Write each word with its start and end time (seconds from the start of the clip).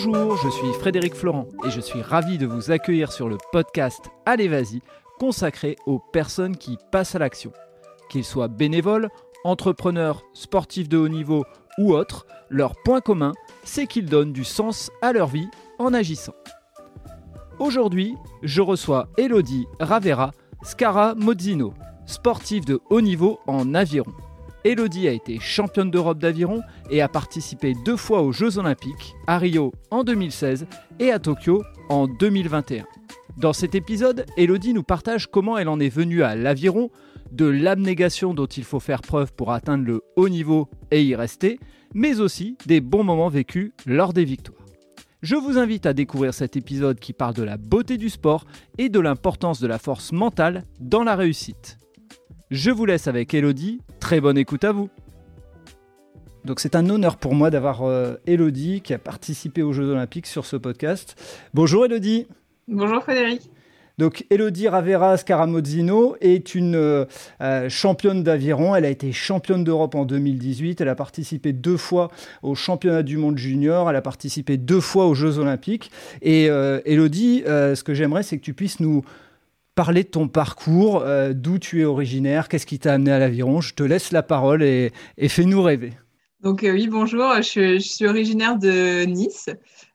Bonjour, 0.00 0.36
je 0.36 0.48
suis 0.48 0.72
Frédéric 0.74 1.12
Florent 1.12 1.48
et 1.66 1.70
je 1.70 1.80
suis 1.80 2.02
ravi 2.02 2.38
de 2.38 2.46
vous 2.46 2.70
accueillir 2.70 3.10
sur 3.10 3.28
le 3.28 3.36
podcast 3.50 3.98
Allez 4.26 4.46
Vas-y, 4.46 4.80
consacré 5.18 5.74
aux 5.86 5.98
personnes 5.98 6.56
qui 6.56 6.78
passent 6.92 7.16
à 7.16 7.18
l'action. 7.18 7.50
Qu'ils 8.08 8.22
soient 8.22 8.46
bénévoles, 8.46 9.08
entrepreneurs, 9.42 10.22
sportifs 10.34 10.88
de 10.88 10.98
haut 10.98 11.08
niveau 11.08 11.44
ou 11.78 11.94
autres, 11.94 12.28
leur 12.48 12.80
point 12.84 13.00
commun, 13.00 13.32
c'est 13.64 13.88
qu'ils 13.88 14.06
donnent 14.06 14.32
du 14.32 14.44
sens 14.44 14.92
à 15.02 15.12
leur 15.12 15.26
vie 15.26 15.48
en 15.80 15.92
agissant. 15.92 16.34
Aujourd'hui, 17.58 18.14
je 18.44 18.62
reçois 18.62 19.08
Elodie 19.18 19.66
Ravera 19.80 20.30
Scara 20.62 21.16
Mozzino, 21.16 21.74
sportive 22.06 22.64
de 22.64 22.78
haut 22.88 23.00
niveau 23.00 23.40
en 23.48 23.74
aviron. 23.74 24.12
Elodie 24.68 25.08
a 25.08 25.12
été 25.12 25.38
championne 25.40 25.90
d'Europe 25.90 26.18
d'aviron 26.18 26.60
et 26.90 27.00
a 27.00 27.08
participé 27.08 27.72
deux 27.86 27.96
fois 27.96 28.20
aux 28.20 28.32
Jeux 28.32 28.58
Olympiques, 28.58 29.14
à 29.26 29.38
Rio 29.38 29.72
en 29.90 30.04
2016 30.04 30.66
et 30.98 31.10
à 31.10 31.18
Tokyo 31.18 31.62
en 31.88 32.06
2021. 32.06 32.84
Dans 33.38 33.54
cet 33.54 33.74
épisode, 33.74 34.26
Elodie 34.36 34.74
nous 34.74 34.82
partage 34.82 35.26
comment 35.26 35.56
elle 35.56 35.70
en 35.70 35.80
est 35.80 35.88
venue 35.88 36.22
à 36.22 36.36
l'aviron, 36.36 36.90
de 37.32 37.46
l'abnégation 37.46 38.34
dont 38.34 38.44
il 38.44 38.62
faut 38.62 38.78
faire 38.78 39.00
preuve 39.00 39.32
pour 39.32 39.52
atteindre 39.52 39.86
le 39.86 40.02
haut 40.16 40.28
niveau 40.28 40.68
et 40.90 41.02
y 41.02 41.14
rester, 41.14 41.58
mais 41.94 42.20
aussi 42.20 42.58
des 42.66 42.82
bons 42.82 43.04
moments 43.04 43.30
vécus 43.30 43.72
lors 43.86 44.12
des 44.12 44.26
victoires. 44.26 44.66
Je 45.22 45.36
vous 45.36 45.56
invite 45.56 45.86
à 45.86 45.94
découvrir 45.94 46.34
cet 46.34 46.58
épisode 46.58 47.00
qui 47.00 47.14
parle 47.14 47.32
de 47.32 47.42
la 47.42 47.56
beauté 47.56 47.96
du 47.96 48.10
sport 48.10 48.44
et 48.76 48.90
de 48.90 49.00
l'importance 49.00 49.60
de 49.60 49.66
la 49.66 49.78
force 49.78 50.12
mentale 50.12 50.64
dans 50.78 51.04
la 51.04 51.16
réussite. 51.16 51.78
Je 52.50 52.70
vous 52.70 52.86
laisse 52.86 53.08
avec 53.08 53.34
Elodie, 53.34 53.82
très 54.00 54.22
bonne 54.22 54.38
écoute 54.38 54.64
à 54.64 54.72
vous. 54.72 54.88
Donc 56.46 56.60
c'est 56.60 56.76
un 56.76 56.88
honneur 56.88 57.18
pour 57.18 57.34
moi 57.34 57.50
d'avoir 57.50 57.82
euh, 57.82 58.14
Elodie 58.26 58.80
qui 58.80 58.94
a 58.94 58.98
participé 58.98 59.62
aux 59.62 59.74
Jeux 59.74 59.90
Olympiques 59.90 60.26
sur 60.26 60.46
ce 60.46 60.56
podcast. 60.56 61.14
Bonjour 61.52 61.84
Elodie. 61.84 62.26
Bonjour 62.66 63.02
Frédéric. 63.02 63.50
Donc 63.98 64.24
Elodie 64.30 64.66
Ravera 64.66 65.18
Scaramozzino 65.18 66.16
est 66.22 66.54
une 66.54 66.74
euh, 66.74 67.04
euh, 67.42 67.68
championne 67.68 68.22
d'aviron. 68.22 68.74
Elle 68.74 68.86
a 68.86 68.90
été 68.90 69.12
championne 69.12 69.62
d'Europe 69.62 69.94
en 69.94 70.06
2018. 70.06 70.80
Elle 70.80 70.88
a 70.88 70.94
participé 70.94 71.52
deux 71.52 71.76
fois 71.76 72.10
au 72.42 72.54
championnat 72.54 73.02
du 73.02 73.18
monde 73.18 73.36
junior. 73.36 73.90
Elle 73.90 73.96
a 73.96 74.00
participé 74.00 74.56
deux 74.56 74.80
fois 74.80 75.04
aux 75.04 75.14
Jeux 75.14 75.36
olympiques. 75.36 75.90
Et 76.22 76.44
Elodie, 76.44 77.42
ce 77.44 77.82
que 77.82 77.92
j'aimerais, 77.92 78.22
c'est 78.22 78.38
que 78.38 78.44
tu 78.44 78.54
puisses 78.54 78.80
nous 78.80 79.02
parler 79.78 80.02
de 80.02 80.08
ton 80.08 80.26
parcours, 80.26 81.04
d'où 81.34 81.60
tu 81.60 81.82
es 81.82 81.84
originaire, 81.84 82.48
qu'est-ce 82.48 82.66
qui 82.66 82.80
t'a 82.80 82.94
amené 82.94 83.12
à 83.12 83.20
l'aviron. 83.20 83.60
Je 83.60 83.74
te 83.74 83.84
laisse 83.84 84.10
la 84.10 84.24
parole 84.24 84.64
et, 84.64 84.90
fais-nous 85.28 85.62
rêver. 85.62 85.92
Donc 86.40 86.60
oui, 86.64 86.88
bonjour, 86.88 87.32
je, 87.36 87.78
suis 87.78 88.04
originaire 88.04 88.58
de 88.58 89.04
Nice. 89.04 89.48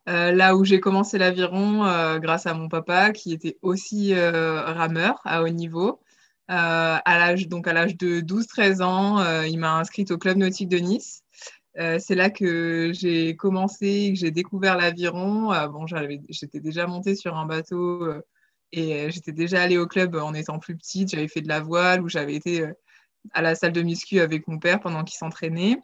Euh, 0.09 0.31
là 0.31 0.55
où 0.55 0.65
j'ai 0.65 0.79
commencé 0.79 1.17
l'aviron 1.17 1.85
euh, 1.85 2.19
grâce 2.19 2.45
à 2.45 2.53
mon 2.53 2.67
papa 2.67 3.11
qui 3.11 3.31
était 3.31 3.57
aussi 3.61 4.13
euh, 4.13 4.61
rameur 4.61 5.21
à 5.23 5.41
haut 5.43 5.49
niveau. 5.49 6.01
à 6.47 7.01
l'âge 7.05 7.47
donc 7.49 7.67
à 7.67 7.73
l'âge 7.73 7.97
de 7.97 8.19
12-13 8.21 8.81
ans, 8.83 9.43
il 9.43 9.57
m'a 9.59 9.77
inscrite 9.77 10.11
au 10.11 10.17
club 10.17 10.37
nautique 10.37 10.69
de 10.69 10.77
Nice. 10.77 11.23
c'est 11.75 12.15
là 12.15 12.29
que 12.29 12.91
j'ai 12.93 13.35
commencé, 13.35 14.11
que 14.13 14.19
j'ai 14.19 14.31
découvert 14.31 14.77
l'aviron. 14.77 15.51
bon, 15.71 15.85
j'étais 16.29 16.59
déjà 16.59 16.87
montée 16.87 17.15
sur 17.15 17.37
un 17.37 17.45
bateau 17.45 18.07
et 18.75 19.11
j'étais 19.11 19.31
déjà 19.31 19.61
allée 19.61 19.77
au 19.77 19.88
club 19.88 20.16
en 20.16 20.33
étant 20.33 20.59
plus 20.59 20.75
petite. 20.75 21.09
J'avais 21.09 21.27
fait 21.27 21.41
de 21.41 21.47
la 21.47 21.59
voile 21.61 22.02
ou 22.02 22.09
j'avais 22.09 22.35
été 22.35 22.66
à 23.31 23.41
la 23.41 23.55
salle 23.55 23.71
de 23.71 23.81
muscu 23.81 24.19
avec 24.19 24.47
mon 24.47 24.59
père 24.59 24.79
pendant 24.79 25.03
qu'il 25.03 25.17
s'entraînait. 25.17 25.77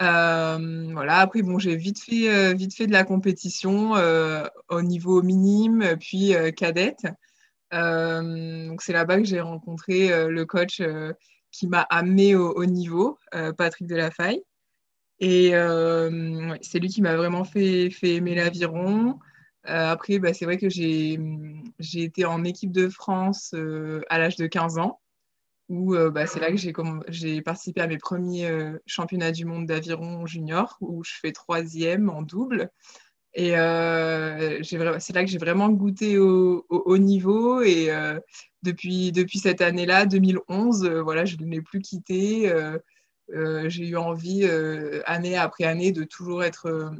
Euh, 0.00 0.90
voilà. 0.92 1.18
Après, 1.18 1.42
bon, 1.42 1.58
j'ai 1.58 1.76
vite 1.76 2.00
fait, 2.00 2.30
euh, 2.30 2.54
vite 2.54 2.74
fait 2.74 2.86
de 2.86 2.92
la 2.92 3.04
compétition 3.04 3.96
euh, 3.96 4.46
au 4.68 4.82
niveau 4.82 5.22
minime, 5.22 5.96
puis 5.98 6.34
cadette. 6.56 7.06
donc, 7.72 8.82
c'est 8.82 8.92
là-bas 8.92 9.18
que 9.18 9.24
j'ai 9.24 9.40
rencontré 9.40 10.28
le 10.28 10.44
coach 10.44 10.82
qui 11.50 11.66
m'a 11.66 11.82
amené 11.82 12.34
au, 12.36 12.64
niveau, 12.64 13.18
Patrick 13.56 13.88
Delafaille. 13.88 14.42
Et 15.20 15.50
c'est 16.62 16.78
lui 16.78 16.88
qui 16.88 17.02
m'a 17.02 17.16
vraiment 17.16 17.44
fait, 17.44 17.90
fait 17.90 18.16
aimer 18.16 18.34
l'aviron. 18.34 19.18
Après, 19.64 20.18
bah, 20.18 20.32
c'est 20.32 20.44
vrai 20.44 20.56
que 20.56 20.68
j'ai 20.68 21.18
été 21.94 22.24
en 22.24 22.44
équipe 22.44 22.72
de 22.72 22.88
France 22.88 23.54
à 24.08 24.18
l'âge 24.18 24.36
de 24.36 24.46
15 24.46 24.78
ans 24.78 25.00
où 25.68 25.94
euh, 25.94 26.10
bah, 26.10 26.26
c'est 26.26 26.40
là 26.40 26.50
que 26.50 26.56
j'ai 27.08 27.42
participé 27.42 27.80
à 27.80 27.86
mes 27.86 27.98
premiers 27.98 28.46
euh, 28.46 28.78
championnats 28.86 29.32
du 29.32 29.44
monde 29.44 29.66
d'aviron 29.66 30.26
junior, 30.26 30.76
où 30.80 31.04
je 31.04 31.12
fais 31.20 31.32
troisième 31.32 32.08
en 32.08 32.22
double. 32.22 32.70
Et 33.34 33.56
euh, 33.56 34.62
c'est 34.62 35.12
là 35.12 35.24
que 35.24 35.30
j'ai 35.30 35.38
vraiment 35.38 35.68
goûté 35.68 36.18
au, 36.18 36.64
haut 36.70 36.98
niveau. 36.98 37.62
Et 37.62 37.90
depuis, 38.62 39.12
depuis 39.12 39.38
cette 39.38 39.60
année-là, 39.60 40.06
2011, 40.06 40.88
voilà, 41.04 41.24
je 41.24 41.36
ne 41.36 41.46
l'ai 41.46 41.60
plus 41.60 41.80
quitté. 41.80 42.50
j'ai 43.30 43.88
eu 43.88 43.96
envie, 43.96 44.48
année 45.04 45.36
après 45.36 45.64
année, 45.64 45.92
de 45.92 46.04
toujours 46.04 46.42
être 46.42 46.90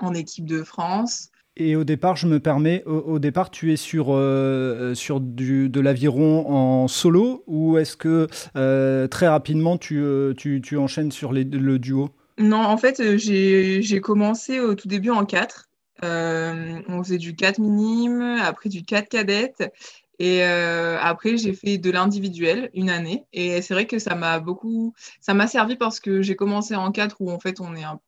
en 0.00 0.14
équipe 0.14 0.46
de 0.46 0.62
France. 0.62 1.30
Et 1.56 1.76
au 1.76 1.84
départ, 1.84 2.16
je 2.16 2.26
me 2.26 2.40
permets, 2.40 2.82
au, 2.84 3.20
départ, 3.20 3.48
tu 3.48 3.72
es 3.72 3.76
sur, 3.76 4.06
euh, 4.08 4.92
sur 4.94 5.20
du, 5.20 5.68
de 5.68 5.80
l'aviron 5.80 6.50
en 6.50 6.88
solo 6.88 7.44
ou 7.46 7.78
est-ce 7.78 7.96
que 7.96 8.26
euh, 8.56 9.06
très 9.06 9.28
rapidement 9.28 9.78
tu, 9.78 10.02
euh, 10.02 10.34
tu, 10.34 10.60
tu, 10.60 10.76
enchaînes 10.76 11.12
sur 11.12 11.32
le 11.32 11.78
duo? 11.78 12.10
Non, 12.38 12.58
en 12.58 12.76
fait, 12.76 13.16
j'ai 13.16 14.00
commencé 14.00 14.58
au 14.58 14.74
tout 14.74 14.88
début 14.88 15.10
en 15.10 15.24
4. 15.24 15.68
on 16.02 17.02
faisait 17.04 17.18
du 17.18 17.36
4 17.36 17.60
minime, 17.60 18.38
après 18.42 18.68
du 18.68 18.82
4 18.82 19.08
cadette. 19.08 19.72
Et 20.18 20.42
après, 20.42 21.36
j'ai 21.36 21.52
fait 21.52 21.78
de 21.78 21.90
l'individuel 21.92 22.70
une 22.74 22.90
année. 22.90 23.26
Et 23.32 23.62
c'est 23.62 23.74
vrai 23.74 23.86
que 23.86 24.00
ça 24.00 24.16
m'a 24.16 24.40
beaucoup. 24.40 24.92
Ça 25.20 25.34
m'a 25.34 25.46
servi 25.46 25.76
parce 25.76 26.00
que 26.00 26.20
j'ai 26.20 26.34
commencé 26.34 26.74
en 26.74 26.90
4 26.90 27.18
où 27.20 27.30
en 27.30 27.38
fait, 27.38 27.60
on 27.60 27.76
est 27.76 27.84
un, 27.84 28.00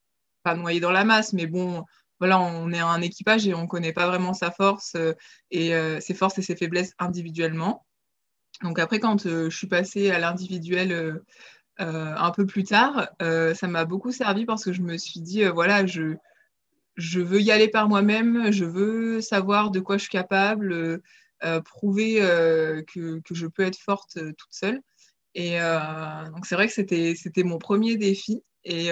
pas 0.42 0.56
noyé 0.56 0.80
dans 0.80 0.92
la 0.92 1.04
masse, 1.04 1.32
mais 1.32 1.46
bon 1.46 1.84
voilà, 2.18 2.40
on 2.40 2.72
est 2.72 2.80
un 2.80 3.00
équipage 3.02 3.46
et 3.46 3.54
on 3.54 3.62
ne 3.62 3.66
connaît 3.66 3.92
pas 3.92 4.06
vraiment 4.06 4.32
sa 4.32 4.50
force 4.50 4.94
euh, 4.96 5.12
et 5.50 5.74
euh, 5.74 6.00
ses 6.00 6.14
forces 6.14 6.38
et 6.38 6.42
ses 6.42 6.56
faiblesses 6.56 6.94
individuellement. 6.98 7.86
Donc 8.62 8.78
après, 8.78 9.00
quand 9.00 9.26
euh, 9.26 9.50
je 9.50 9.56
suis 9.56 9.66
passée 9.66 10.10
à 10.10 10.18
l'individuel 10.18 11.20
un 11.78 12.30
peu 12.30 12.46
plus 12.46 12.64
tard, 12.64 13.10
ça 13.20 13.68
m'a 13.68 13.84
beaucoup 13.84 14.10
servi 14.10 14.46
parce 14.46 14.64
que 14.64 14.72
je 14.72 14.80
me 14.80 14.96
suis 14.96 15.20
dit, 15.20 15.44
voilà, 15.44 15.84
je, 15.84 16.14
je 16.96 17.20
veux 17.20 17.42
y 17.42 17.50
aller 17.50 17.68
par 17.68 17.86
moi-même, 17.86 18.50
je 18.50 18.64
veux 18.64 19.20
savoir 19.20 19.70
de 19.70 19.80
quoi 19.80 19.98
je 19.98 20.04
suis 20.04 20.10
capable, 20.10 21.02
prouver 21.66 22.14
que, 22.94 23.20
que, 23.20 23.34
je 23.34 23.46
peux 23.46 23.62
être 23.62 23.76
forte 23.76 24.14
toute 24.14 24.52
seule. 24.52 24.80
Et 25.34 25.58
donc 26.34 26.46
c'est 26.46 26.54
vrai 26.54 26.66
que 26.66 26.72
c'était, 26.72 27.14
c'était 27.14 27.42
mon 27.42 27.58
premier 27.58 27.98
défi 27.98 28.42
et 28.64 28.88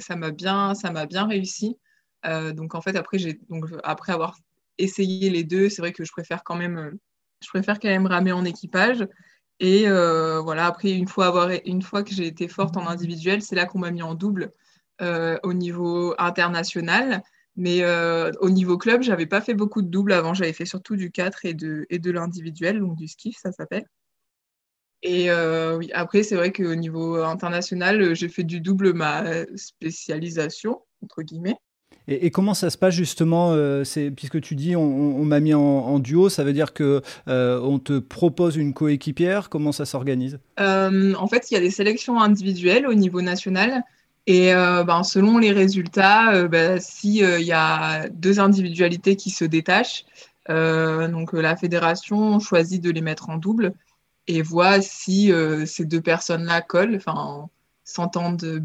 ça 0.00 0.16
m'a 0.16 0.32
bien, 0.32 0.74
ça 0.74 0.90
m'a 0.90 1.06
bien 1.06 1.28
réussi. 1.28 1.78
Euh, 2.26 2.52
donc 2.52 2.74
en 2.74 2.80
fait, 2.80 2.96
après, 2.96 3.18
donc, 3.48 3.66
après 3.82 4.12
avoir 4.12 4.38
essayé 4.78 5.30
les 5.30 5.44
deux, 5.44 5.68
c'est 5.68 5.82
vrai 5.82 5.92
que 5.92 6.04
je 6.04 6.12
préfère 6.12 6.42
quand 6.44 6.56
même, 6.56 6.98
je 7.42 7.48
préfère 7.48 7.78
quand 7.78 7.88
même 7.88 8.06
ramer 8.06 8.32
en 8.32 8.44
équipage. 8.44 9.06
Et 9.60 9.88
euh, 9.88 10.40
voilà, 10.40 10.66
après, 10.66 10.90
une 10.90 11.06
fois, 11.06 11.26
avoir, 11.26 11.50
une 11.64 11.82
fois 11.82 12.02
que 12.02 12.12
j'ai 12.12 12.26
été 12.26 12.48
forte 12.48 12.76
en 12.76 12.86
individuel, 12.88 13.42
c'est 13.42 13.54
là 13.54 13.66
qu'on 13.66 13.78
m'a 13.78 13.90
mis 13.90 14.02
en 14.02 14.14
double 14.14 14.52
euh, 15.00 15.38
au 15.42 15.52
niveau 15.52 16.14
international. 16.18 17.22
Mais 17.56 17.84
au 18.40 18.50
niveau 18.50 18.76
club, 18.78 19.02
je 19.02 19.10
n'avais 19.10 19.26
pas 19.26 19.40
fait 19.40 19.54
beaucoup 19.54 19.80
de 19.80 19.86
doubles 19.86 20.12
avant. 20.12 20.34
J'avais 20.34 20.52
fait 20.52 20.64
surtout 20.64 20.96
du 20.96 21.12
4 21.12 21.44
et 21.44 21.54
de, 21.54 21.86
et 21.88 22.00
de 22.00 22.10
l'individuel, 22.10 22.80
donc 22.80 22.96
du 22.96 23.06
skiff, 23.06 23.36
ça 23.38 23.52
s'appelle. 23.52 23.86
Et 25.02 25.30
oui, 25.76 25.88
après, 25.92 26.24
c'est 26.24 26.34
vrai 26.34 26.52
qu'au 26.52 26.74
niveau 26.74 27.22
international, 27.22 28.16
j'ai 28.16 28.28
fait 28.28 28.42
du 28.42 28.60
double 28.60 28.92
ma 28.92 29.44
spécialisation, 29.54 30.82
entre 31.00 31.22
guillemets. 31.22 31.56
Et, 32.06 32.30
comment 32.30 32.54
ça 32.54 32.70
se 32.70 32.76
passe 32.76 32.94
justement 32.94 33.52
euh, 33.52 33.82
Puisque 34.14 34.40
tu 34.40 34.54
dis 34.54 34.76
on, 34.76 35.24
m'a 35.24 35.40
mis 35.40 35.54
en, 35.54 35.98
duo, 35.98 36.28
ça 36.28 36.44
veut 36.44 36.52
dire 36.52 36.72
que 36.72 37.00
euh, 37.28 37.60
on 37.60 37.78
te 37.78 37.98
propose 37.98 38.56
une 38.56 38.74
coéquipière. 38.74 39.48
Comment 39.48 39.72
ça 39.72 39.86
s'organise? 39.86 40.38
Euh, 40.60 41.14
En 41.14 41.26
fait, 41.28 41.50
il 41.50 41.54
y 41.54 41.56
a 41.56 41.60
des 41.60 41.70
sélections 41.70 42.20
individuelles 42.20 42.86
au 42.86 42.94
niveau 42.94 43.22
national. 43.22 43.82
Et 44.26 44.52
ben, 44.52 45.02
selon 45.02 45.36
les 45.38 45.52
résultats, 45.52 46.48
ben, 46.48 46.80
s'il 46.80 47.40
y 47.40 47.52
a 47.52 48.08
deux 48.08 48.40
individualités 48.40 49.16
qui 49.16 49.30
se 49.30 49.44
détachent, 49.44 50.06
donc 50.48 51.32
la 51.34 51.56
fédération 51.56 52.38
choisit 52.38 52.82
de 52.82 52.90
les 52.90 53.02
mettre 53.02 53.28
en 53.28 53.36
double 53.36 53.74
et 54.26 54.40
voit 54.40 54.80
si 54.80 55.30
ces 55.66 55.84
deux 55.84 56.00
personnes-là 56.00 56.62
collent, 56.62 57.00
s'entendent 57.84 58.64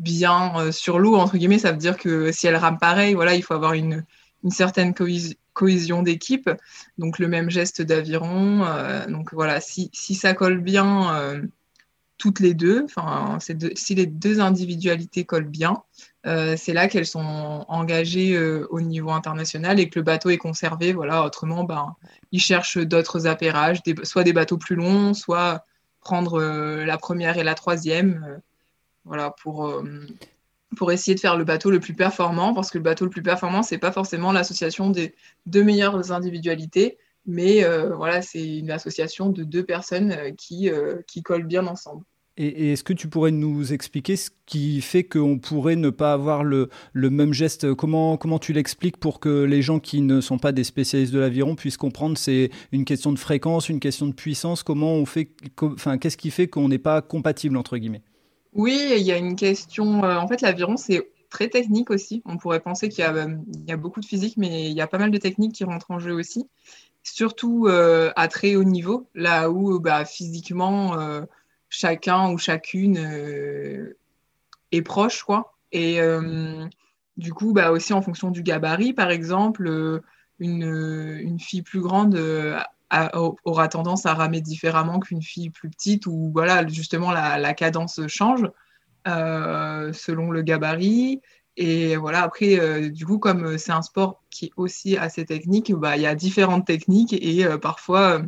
bien 0.00 0.58
euh, 0.58 0.72
sur 0.72 0.98
l'eau, 0.98 1.14
entre 1.16 1.36
guillemets, 1.36 1.58
ça 1.58 1.72
veut 1.72 1.78
dire 1.78 1.96
que 1.96 2.32
si 2.32 2.46
elle 2.46 2.56
rame 2.56 2.78
pareil, 2.78 3.14
voilà, 3.14 3.34
il 3.34 3.42
faut 3.42 3.54
avoir 3.54 3.74
une, 3.74 4.04
certaine 4.48 4.94
cohésion 5.52 6.02
d'équipe, 6.02 6.48
donc 6.96 7.18
le 7.18 7.28
même 7.28 7.50
geste 7.50 7.82
d'aviron. 7.82 8.64
Euh, 8.64 9.06
donc 9.06 9.34
voilà, 9.34 9.60
si, 9.60 9.90
ça 9.92 10.32
colle 10.32 10.58
bien, 10.58 11.14
euh, 11.14 11.42
toutes 12.16 12.40
les 12.40 12.54
deux, 12.54 12.84
enfin, 12.84 13.38
si 13.74 13.94
les 13.94 14.06
deux 14.06 14.40
individualités 14.40 15.24
collent 15.24 15.44
bien, 15.44 15.82
c'est 16.24 16.74
là 16.74 16.86
qu'elles 16.88 17.06
sont 17.06 17.64
engagées 17.68 18.38
au 18.68 18.82
niveau 18.82 19.10
international 19.10 19.80
et 19.80 19.88
que 19.88 19.98
le 19.98 20.04
bateau 20.04 20.28
est 20.28 20.36
conservé. 20.36 20.92
Voilà, 20.92 21.24
autrement, 21.24 21.64
ben, 21.64 21.96
ils 22.30 22.40
cherchent 22.40 22.76
d'autres 22.76 23.26
appairages, 23.26 23.80
soit 24.02 24.22
des 24.22 24.34
bateaux 24.34 24.58
plus 24.58 24.76
longs, 24.76 25.14
soit 25.14 25.64
prendre 26.02 26.42
la 26.84 26.98
première 26.98 27.38
et 27.38 27.42
la 27.42 27.54
troisième, 27.54 28.42
voilà, 29.04 29.34
pour, 29.42 29.82
pour 30.76 30.92
essayer 30.92 31.14
de 31.14 31.20
faire 31.20 31.36
le 31.36 31.44
bateau 31.44 31.70
le 31.70 31.80
plus 31.80 31.94
performant, 31.94 32.54
parce 32.54 32.70
que 32.70 32.78
le 32.78 32.84
bateau 32.84 33.04
le 33.04 33.10
plus 33.10 33.22
performant, 33.22 33.62
c'est 33.62 33.78
pas 33.78 33.92
forcément 33.92 34.32
l'association 34.32 34.90
des 34.90 35.14
deux 35.46 35.64
meilleures 35.64 36.12
individualités, 36.12 36.98
mais 37.26 37.64
voilà, 37.96 38.22
c'est 38.22 38.58
une 38.58 38.70
association 38.70 39.30
de 39.30 39.44
deux 39.44 39.64
personnes 39.64 40.34
qui, 40.36 40.70
qui 41.06 41.22
collent 41.22 41.46
bien 41.46 41.66
ensemble. 41.66 42.04
Et, 42.42 42.72
est-ce 42.72 42.84
que 42.84 42.94
tu 42.94 43.06
pourrais 43.06 43.32
nous 43.32 43.74
expliquer 43.74 44.16
ce 44.16 44.30
qui 44.46 44.80
fait 44.80 45.04
qu'on 45.04 45.38
pourrait 45.38 45.76
ne 45.76 45.90
pas 45.90 46.14
avoir 46.14 46.42
le, 46.42 46.70
même 46.94 47.34
geste? 47.34 47.74
Comment, 47.74 48.16
comment 48.16 48.38
tu 48.38 48.54
l'expliques 48.54 48.96
pour 48.96 49.20
que 49.20 49.44
les 49.44 49.60
gens 49.60 49.78
qui 49.78 50.00
ne 50.00 50.22
sont 50.22 50.38
pas 50.38 50.52
des 50.52 50.64
spécialistes 50.64 51.12
de 51.12 51.18
l'aviron 51.18 51.54
puissent 51.54 51.76
comprendre? 51.76 52.16
C'est 52.16 52.50
une 52.72 52.86
question 52.86 53.12
de 53.12 53.18
fréquence, 53.18 53.68
une 53.68 53.78
question 53.78 54.06
de 54.06 54.14
puissance. 54.14 54.62
Comment 54.62 54.94
on 54.94 55.04
fait 55.04 55.30
Enfin, 55.60 55.98
qu'est-ce 55.98 56.16
qui 56.16 56.30
fait 56.30 56.48
qu'on 56.48 56.68
n'est 56.68 56.78
pas 56.78 57.02
compatible 57.02 57.58
entre 57.58 57.76
guillemets? 57.76 58.02
Oui, 58.52 58.92
il 58.96 59.02
y 59.02 59.12
a 59.12 59.16
une 59.16 59.36
question. 59.36 60.04
Euh, 60.04 60.16
en 60.16 60.28
fait, 60.28 60.40
l'aviron, 60.40 60.76
c'est 60.76 61.10
très 61.28 61.48
technique 61.48 61.90
aussi. 61.90 62.22
On 62.26 62.36
pourrait 62.36 62.60
penser 62.60 62.88
qu'il 62.88 63.04
y, 63.04 63.72
a 63.72 63.76
beaucoup 63.76 64.00
de 64.00 64.06
physique, 64.06 64.36
mais 64.36 64.70
il 64.70 64.76
y 64.76 64.80
a 64.80 64.86
pas 64.86 64.98
mal 64.98 65.10
de 65.10 65.18
techniques 65.18 65.54
qui 65.54 65.64
rentrent 65.64 65.90
en 65.90 65.98
jeu 65.98 66.12
aussi. 66.12 66.48
Surtout 67.02 67.66
euh, 67.68 68.12
à 68.16 68.28
très 68.28 68.56
haut 68.56 68.64
niveau, 68.64 69.06
là 69.14 69.50
où 69.50 69.78
bah, 69.78 70.04
physiquement. 70.04 70.98
Euh, 70.98 71.22
chacun 71.70 72.30
ou 72.32 72.36
chacune 72.36 72.98
euh, 72.98 73.96
est 74.72 74.82
proche, 74.82 75.22
quoi. 75.22 75.54
Et 75.72 76.00
euh, 76.00 76.66
du 77.16 77.32
coup, 77.32 77.52
bah, 77.52 77.70
aussi 77.70 77.92
en 77.94 78.02
fonction 78.02 78.30
du 78.30 78.42
gabarit, 78.42 78.92
par 78.92 79.10
exemple, 79.10 79.66
euh, 79.66 80.00
une, 80.40 81.38
fille 81.38 81.62
plus 81.62 81.80
grande 81.80 82.16
aura 83.44 83.68
tendance 83.68 84.06
à 84.06 84.14
ramer 84.14 84.40
différemment 84.40 84.98
qu'une 84.98 85.22
fille 85.22 85.50
plus 85.50 85.70
petite, 85.70 86.06
où 86.06 86.30
voilà, 86.32 86.66
justement 86.66 87.12
la, 87.12 87.54
cadence 87.54 88.00
change 88.06 88.42
selon 89.06 90.30
le 90.30 90.42
gabarit. 90.42 91.20
Et 91.56 91.96
voilà, 91.96 92.22
après, 92.22 92.90
du 92.90 93.06
coup, 93.06 93.18
comme 93.18 93.58
c'est 93.58 93.72
un 93.72 93.82
sport 93.82 94.22
qui 94.30 94.46
est 94.46 94.52
aussi 94.56 94.96
assez 94.96 95.24
technique, 95.24 95.72
bah, 95.74 95.96
il 95.96 96.02
y 96.02 96.06
a 96.06 96.14
différentes 96.14 96.66
techniques 96.66 97.12
et 97.12 97.46
parfois 97.60 98.22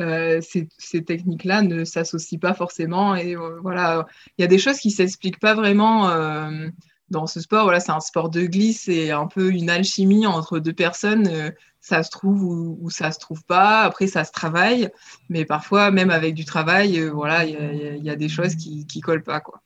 euh, 0.00 0.40
ces, 0.40 1.04
techniques-là 1.04 1.62
ne 1.62 1.84
s'associent 1.84 2.38
pas 2.38 2.54
forcément. 2.54 3.14
Et 3.14 3.36
euh, 3.36 3.58
voilà, 3.60 4.06
il 4.38 4.42
y 4.42 4.44
a 4.44 4.48
des 4.48 4.58
choses 4.58 4.78
qui 4.78 4.90
s'expliquent 4.90 5.40
pas 5.40 5.54
vraiment 5.54 6.08
euh, 6.08 6.68
dans 7.10 7.26
ce 7.26 7.40
sport. 7.40 7.64
Voilà, 7.64 7.80
c'est 7.80 7.92
un 7.92 8.00
sport 8.00 8.30
de 8.30 8.42
glisse 8.42 8.88
et 8.88 9.10
un 9.10 9.26
peu 9.26 9.50
une 9.50 9.70
alchimie 9.70 10.26
entre 10.26 10.58
deux 10.58 10.72
personnes. 10.72 11.52
ça 11.80 12.02
se 12.02 12.10
trouve 12.10 12.42
ou, 12.42 12.90
ça 12.90 13.10
se 13.10 13.18
trouve 13.18 13.44
pas. 13.44 13.82
Après, 13.82 14.06
ça 14.06 14.24
se 14.24 14.32
travaille, 14.32 14.88
mais 15.28 15.44
parfois, 15.44 15.90
même 15.90 16.10
avec 16.10 16.34
du 16.34 16.44
travail, 16.44 17.00
voilà, 17.08 17.44
il 17.44 18.04
y, 18.04 18.10
a 18.10 18.16
des 18.16 18.28
choses 18.28 18.54
qui, 18.54 18.86
qui 18.86 19.00
collent 19.00 19.24
pas, 19.24 19.40
quoi. 19.40 19.62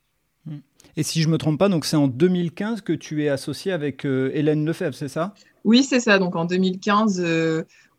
Et 0.97 1.03
si 1.03 1.21
je 1.21 1.27
me 1.27 1.37
trompe 1.37 1.59
pas, 1.59 1.67
donc 1.67 1.83
c'est 1.83 1.97
en 1.97 2.07
2015 2.07 2.79
que 2.81 2.93
tu 2.93 3.25
es 3.25 3.29
associé 3.29 3.73
avec 3.73 4.05
Hélène 4.05 4.65
Lefebvre, 4.65 4.95
c'est 4.95 5.09
ça? 5.09 5.33
Oui, 5.65 5.83
c'est 5.83 5.99
ça. 5.99 6.19
Donc 6.19 6.37
en 6.37 6.45
2015, 6.45 7.21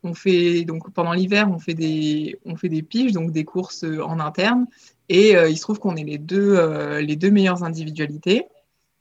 on 0.06 0.14
fait 0.14 0.64
donc 0.64 0.90
pendant 0.92 1.12
l'hiver, 1.12 1.50
on 1.50 1.58
fait 1.58 1.74
des 1.74 2.38
on 2.44 2.56
fait 2.56 2.68
des 2.68 2.82
piges, 2.82 3.12
donc 3.12 3.32
des 3.32 3.44
courses 3.44 3.84
euh, 3.84 4.02
en 4.02 4.20
interne. 4.20 4.66
Et 5.08 5.36
euh, 5.36 5.48
il 5.48 5.56
se 5.56 5.62
trouve 5.62 5.78
qu'on 5.78 5.96
est 5.96 6.04
les 6.04 6.18
deux 6.18 6.56
euh, 6.56 7.00
les 7.00 7.16
deux 7.16 7.30
meilleures 7.30 7.64
individualités. 7.64 8.46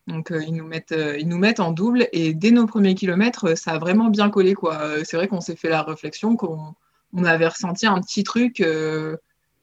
Donc 0.08 0.32
ils 0.32 0.54
nous 0.54 0.68
mettent 0.68 0.94
ils 1.20 1.28
nous 1.28 1.38
mettent 1.38 1.60
en 1.60 1.72
double 1.72 2.08
et 2.12 2.34
dès 2.34 2.52
nos 2.52 2.68
premiers 2.68 2.96
kilomètres, 2.96 3.58
ça 3.58 3.72
a 3.72 3.80
vraiment 3.80 4.10
bien 4.10 4.30
collé 4.30 4.54
quoi. 4.54 5.04
C'est 5.04 5.18
vrai 5.18 5.28
qu'on 5.28 5.42
s'est 5.42 5.56
fait 5.56 5.70
la 5.70 5.82
réflexion 5.82 6.36
qu'on 6.36 6.76
on 7.14 7.24
avait 7.24 7.48
ressenti 7.48 7.88
un 7.88 8.00
petit 8.02 8.24
truc. 8.24 8.64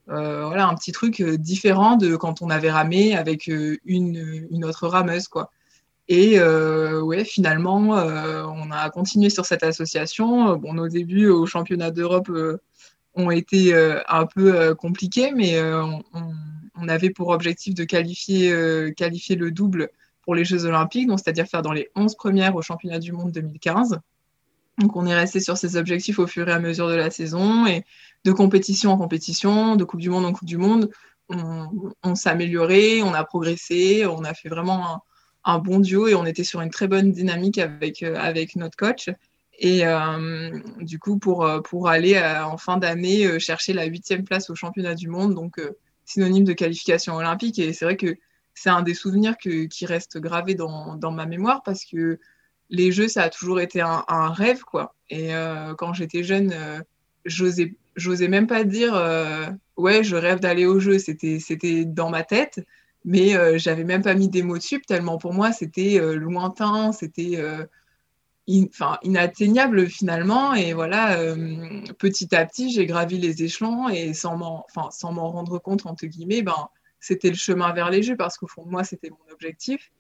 voilà, 0.07 0.67
un 0.67 0.75
petit 0.75 0.93
truc 0.93 1.23
différent 1.23 1.97
de 1.97 2.17
quand 2.17 2.43
on 2.43 2.51
avait 2.51 2.73
ramé 2.73 3.15
avec 3.17 3.47
une, 3.47 3.77
une 4.51 4.65
autre 4.65 4.89
rameuse, 4.89 5.29
quoi. 5.29 5.51
Et 6.09 6.39
euh, 6.39 7.01
ouais, 7.01 7.25
finalement, 7.25 7.97
euh, 7.97 8.45
on 8.45 8.71
a 8.71 8.91
continué 8.91 9.31
sur 9.31 9.47
cette 9.47 9.63
association. 9.63 10.57
Bon, 10.57 10.75
nos 10.75 10.89
débuts 10.89 11.29
au 11.29 11.47
championnat 11.47 11.91
d'Europe 11.91 12.29
euh, 12.31 12.61
ont 13.15 13.31
été 13.31 13.75
un 14.09 14.27
peu 14.27 14.75
compliqués, 14.75 15.33
mais 15.33 15.61
on, 15.63 16.89
avait 16.89 17.11
pour 17.11 17.29
objectif 17.29 17.75
de 17.75 17.85
qualifier, 17.85 18.93
qualifier 18.97 19.37
le 19.37 19.51
double 19.51 19.91
pour 20.23 20.35
les 20.35 20.45
Jeux 20.45 20.65
Olympiques, 20.65 21.09
c'est-à-dire 21.11 21.47
faire 21.47 21.63
dans 21.63 21.73
les 21.73 21.91
11 21.97 22.15
premières 22.15 22.55
au 22.55 22.63
championnat 22.63 22.99
du 22.99 23.13
monde 23.13 23.33
2015. 23.33 23.99
Donc 24.79 24.97
on 24.97 25.07
est 25.07 25.15
resté 25.15 25.41
sur 25.41 25.57
ces 25.57 25.77
objectifs 25.77 26.19
au 26.19 26.27
fur 26.27 26.49
et 26.49 26.53
à 26.53 26.59
mesure 26.59 26.89
de 26.89 26.95
la 26.95 27.11
saison 27.11 27.67
et 27.67 27.85
de 28.25 28.33
compétition 28.33 28.93
en 28.93 28.99
compétition, 28.99 29.77
de 29.77 29.85
Coupe 29.85 30.01
du 30.01 30.11
Monde 30.11 30.25
en 30.25 30.33
Coupe 30.33 30.49
du 30.49 30.57
Monde. 30.57 30.91
On, 31.29 31.93
on 32.03 32.15
s'est 32.15 32.31
amélioré, 32.31 33.03
on 33.03 33.15
a 33.15 33.25
progressé, 33.25 34.07
on 34.07 34.25
a 34.25 34.35
fait 34.35 34.49
vraiment 34.49 34.95
un, 34.95 35.01
un 35.45 35.59
bon 35.59 35.81
duo 35.81 36.09
et 36.09 36.15
on 36.15 36.25
était 36.25 36.45
sur 36.45 36.61
une 36.61 36.71
très 36.71 36.89
bonne 36.89 37.13
dynamique 37.13 37.59
avec, 37.59 38.03
euh, 38.03 38.17
avec 38.17 38.57
notre 38.57 38.77
coach. 38.77 39.11
Et 39.59 39.87
euh, 39.87 40.59
du 40.81 40.99
coup, 40.99 41.19
pour, 41.19 41.45
euh, 41.45 41.61
pour 41.61 41.89
aller 41.89 42.19
en 42.19 42.57
fin 42.57 42.79
d'année 42.79 43.39
chercher 43.39 43.73
la 43.73 43.85
huitième 43.85 44.25
place 44.25 44.51
au 44.51 44.55
championnat 44.55 44.95
du 44.95 45.09
monde, 45.09 45.35
donc 45.35 45.61
synonyme 46.05 46.45
de 46.45 46.53
qualification 46.53 47.15
olympique. 47.17 47.59
Et 47.59 47.73
c'est 47.73 47.85
vrai 47.85 47.97
que 47.97 48.17
c'est 48.55 48.71
un 48.71 48.83
des 48.83 48.95
souvenirs 48.95 49.37
qui 49.39 49.87
reste 49.87 50.19
gravé 50.19 50.55
dans, 50.55 50.97
dans, 50.97 51.11
ma 51.11 51.27
mémoire 51.27 51.63
parce 51.63 51.85
que 51.85 52.19
les 52.71 52.93
Jeux, 52.93 53.09
ça 53.09 53.25
a 53.25 53.31
toujours 53.31 53.61
été 53.61 53.81
un, 53.81 54.33
rêve, 54.33 54.63
quoi. 54.63 54.95
Et 55.11 55.31
quand 55.79 55.93
j'étais 55.93 56.23
jeune, 56.23 56.55
j'osais, 57.25 57.75
j'osais 57.97 58.29
même 58.29 58.47
pas 58.47 58.65
dire 58.65 58.95
ouais, 59.77 60.05
je 60.05 60.17
rêve 60.17 60.41
d'aller 60.41 60.67
aux 60.67 60.81
Jeux. 60.81 60.99
C'était, 60.99 61.85
dans 61.85 62.11
ma 62.11 62.23
tête 62.23 62.65
mais 63.05 63.37
euh, 63.37 63.59
j'avais 63.59 63.85
même 63.85 64.03
pas 64.03 64.15
mis 64.15 64.29
des 64.29 64.43
mots 64.43 64.59
dessus 64.59 64.81
tellement 64.81 65.19
pour 65.19 65.33
moi 65.33 65.53
c'était 65.53 65.99
euh, 65.99 66.15
lointain, 66.15 66.93
c'était 66.93 67.37
euh, 67.37 67.65
inatteignable 68.47 69.89
finalement 69.89 70.53
et 70.55 70.73
voilà 70.73 71.17
petit 71.99 72.35
à 72.35 72.45
petit 72.45 72.73
j'ai 72.73 72.87
gravi 72.87 73.17
les 73.17 73.45
échelons 73.45 73.89
et 73.89 74.15
sans 74.15 74.37
m'en 74.37 74.67
enfin 74.69 74.91
sans 74.91 75.13
m'en 75.13 75.31
rendre 75.31 75.61
compte 75.61 75.87
entre 75.87 76.07
guillemets 76.07 76.43
ben 76.43 76.69
c'était 77.03 77.29
le 77.29 77.35
chemin 77.35 77.73
vers 77.75 77.91
les 77.91 78.03
jeux 78.03 78.17
parce 78.17 78.39
qu'au 78.39 78.47
fond 78.47 78.65
de 78.65 78.71
moi 78.71 78.85
c'était 78.85 79.11
mon 79.11 79.33
objectif 79.33 79.93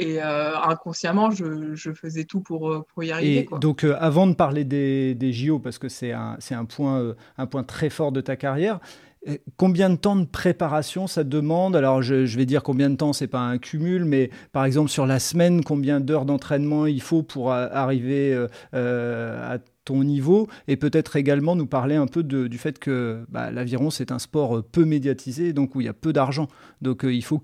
et 0.00 0.20
inconsciemment, 0.20 1.32
je, 1.32 1.74
je, 1.74 1.92
faisais 1.92 2.22
tout 2.22 2.40
pour, 2.40 2.84
pour 2.86 3.02
y 3.02 3.10
arriver. 3.10 3.48
Et 3.52 3.58
donc, 3.58 3.82
avant 3.82 4.28
de 4.28 4.34
parler 4.34 4.62
des, 4.62 5.16
des 5.16 5.32
JO, 5.32 5.58
parce 5.58 5.78
que 5.78 5.88
c'est 5.88 6.12
un, 6.12 6.38
un, 6.52 6.64
point, 6.66 7.16
un 7.36 7.46
point 7.46 7.64
très 7.64 7.90
fort 7.90 8.12
de 8.12 8.20
ta 8.20 8.36
carrière, 8.36 8.78
euh, 9.26 9.36
combien 9.56 9.90
de 9.90 9.96
temps 9.96 10.16
de 10.16 10.24
préparation 10.24 11.06
ça 11.06 11.24
demande? 11.24 11.74
Alors, 11.74 12.02
je, 12.02 12.36
vais 12.36 12.46
dire 12.46 12.62
combien 12.62 12.90
de 12.90 12.96
temps, 12.96 13.12
c'est 13.12 13.26
pas 13.26 13.40
un 13.40 13.58
cumul, 13.58 14.04
mais 14.04 14.30
par 14.52 14.64
exemple 14.64 14.90
sur 14.90 15.06
la 15.06 15.18
semaine, 15.18 15.64
combien 15.64 16.00
d'heures 16.00 16.24
d'entraînement 16.24 16.86
il 16.86 17.02
faut 17.02 17.22
pour 17.22 17.52
arriver 17.52 18.32
euh, 18.32 18.48
euh, 18.74 19.54
à 19.54 19.58
ton 19.88 20.04
niveau 20.04 20.48
et 20.66 20.76
peut-être 20.76 21.16
également 21.16 21.56
nous 21.56 21.66
parler 21.66 21.96
un 21.96 22.06
peu 22.06 22.22
du 22.22 22.58
fait 22.58 22.78
que 22.78 23.24
bah, 23.28 23.50
l'aviron 23.50 23.90
c'est 23.90 24.12
un 24.12 24.18
sport 24.18 24.62
peu 24.62 24.84
médiatisé, 24.84 25.52
donc 25.52 25.74
où 25.74 25.80
il 25.80 25.84
y 25.84 25.88
a 25.88 25.94
peu 25.94 26.12
d'argent. 26.12 26.48
Donc 26.82 27.04
il 27.04 27.24
faut 27.24 27.42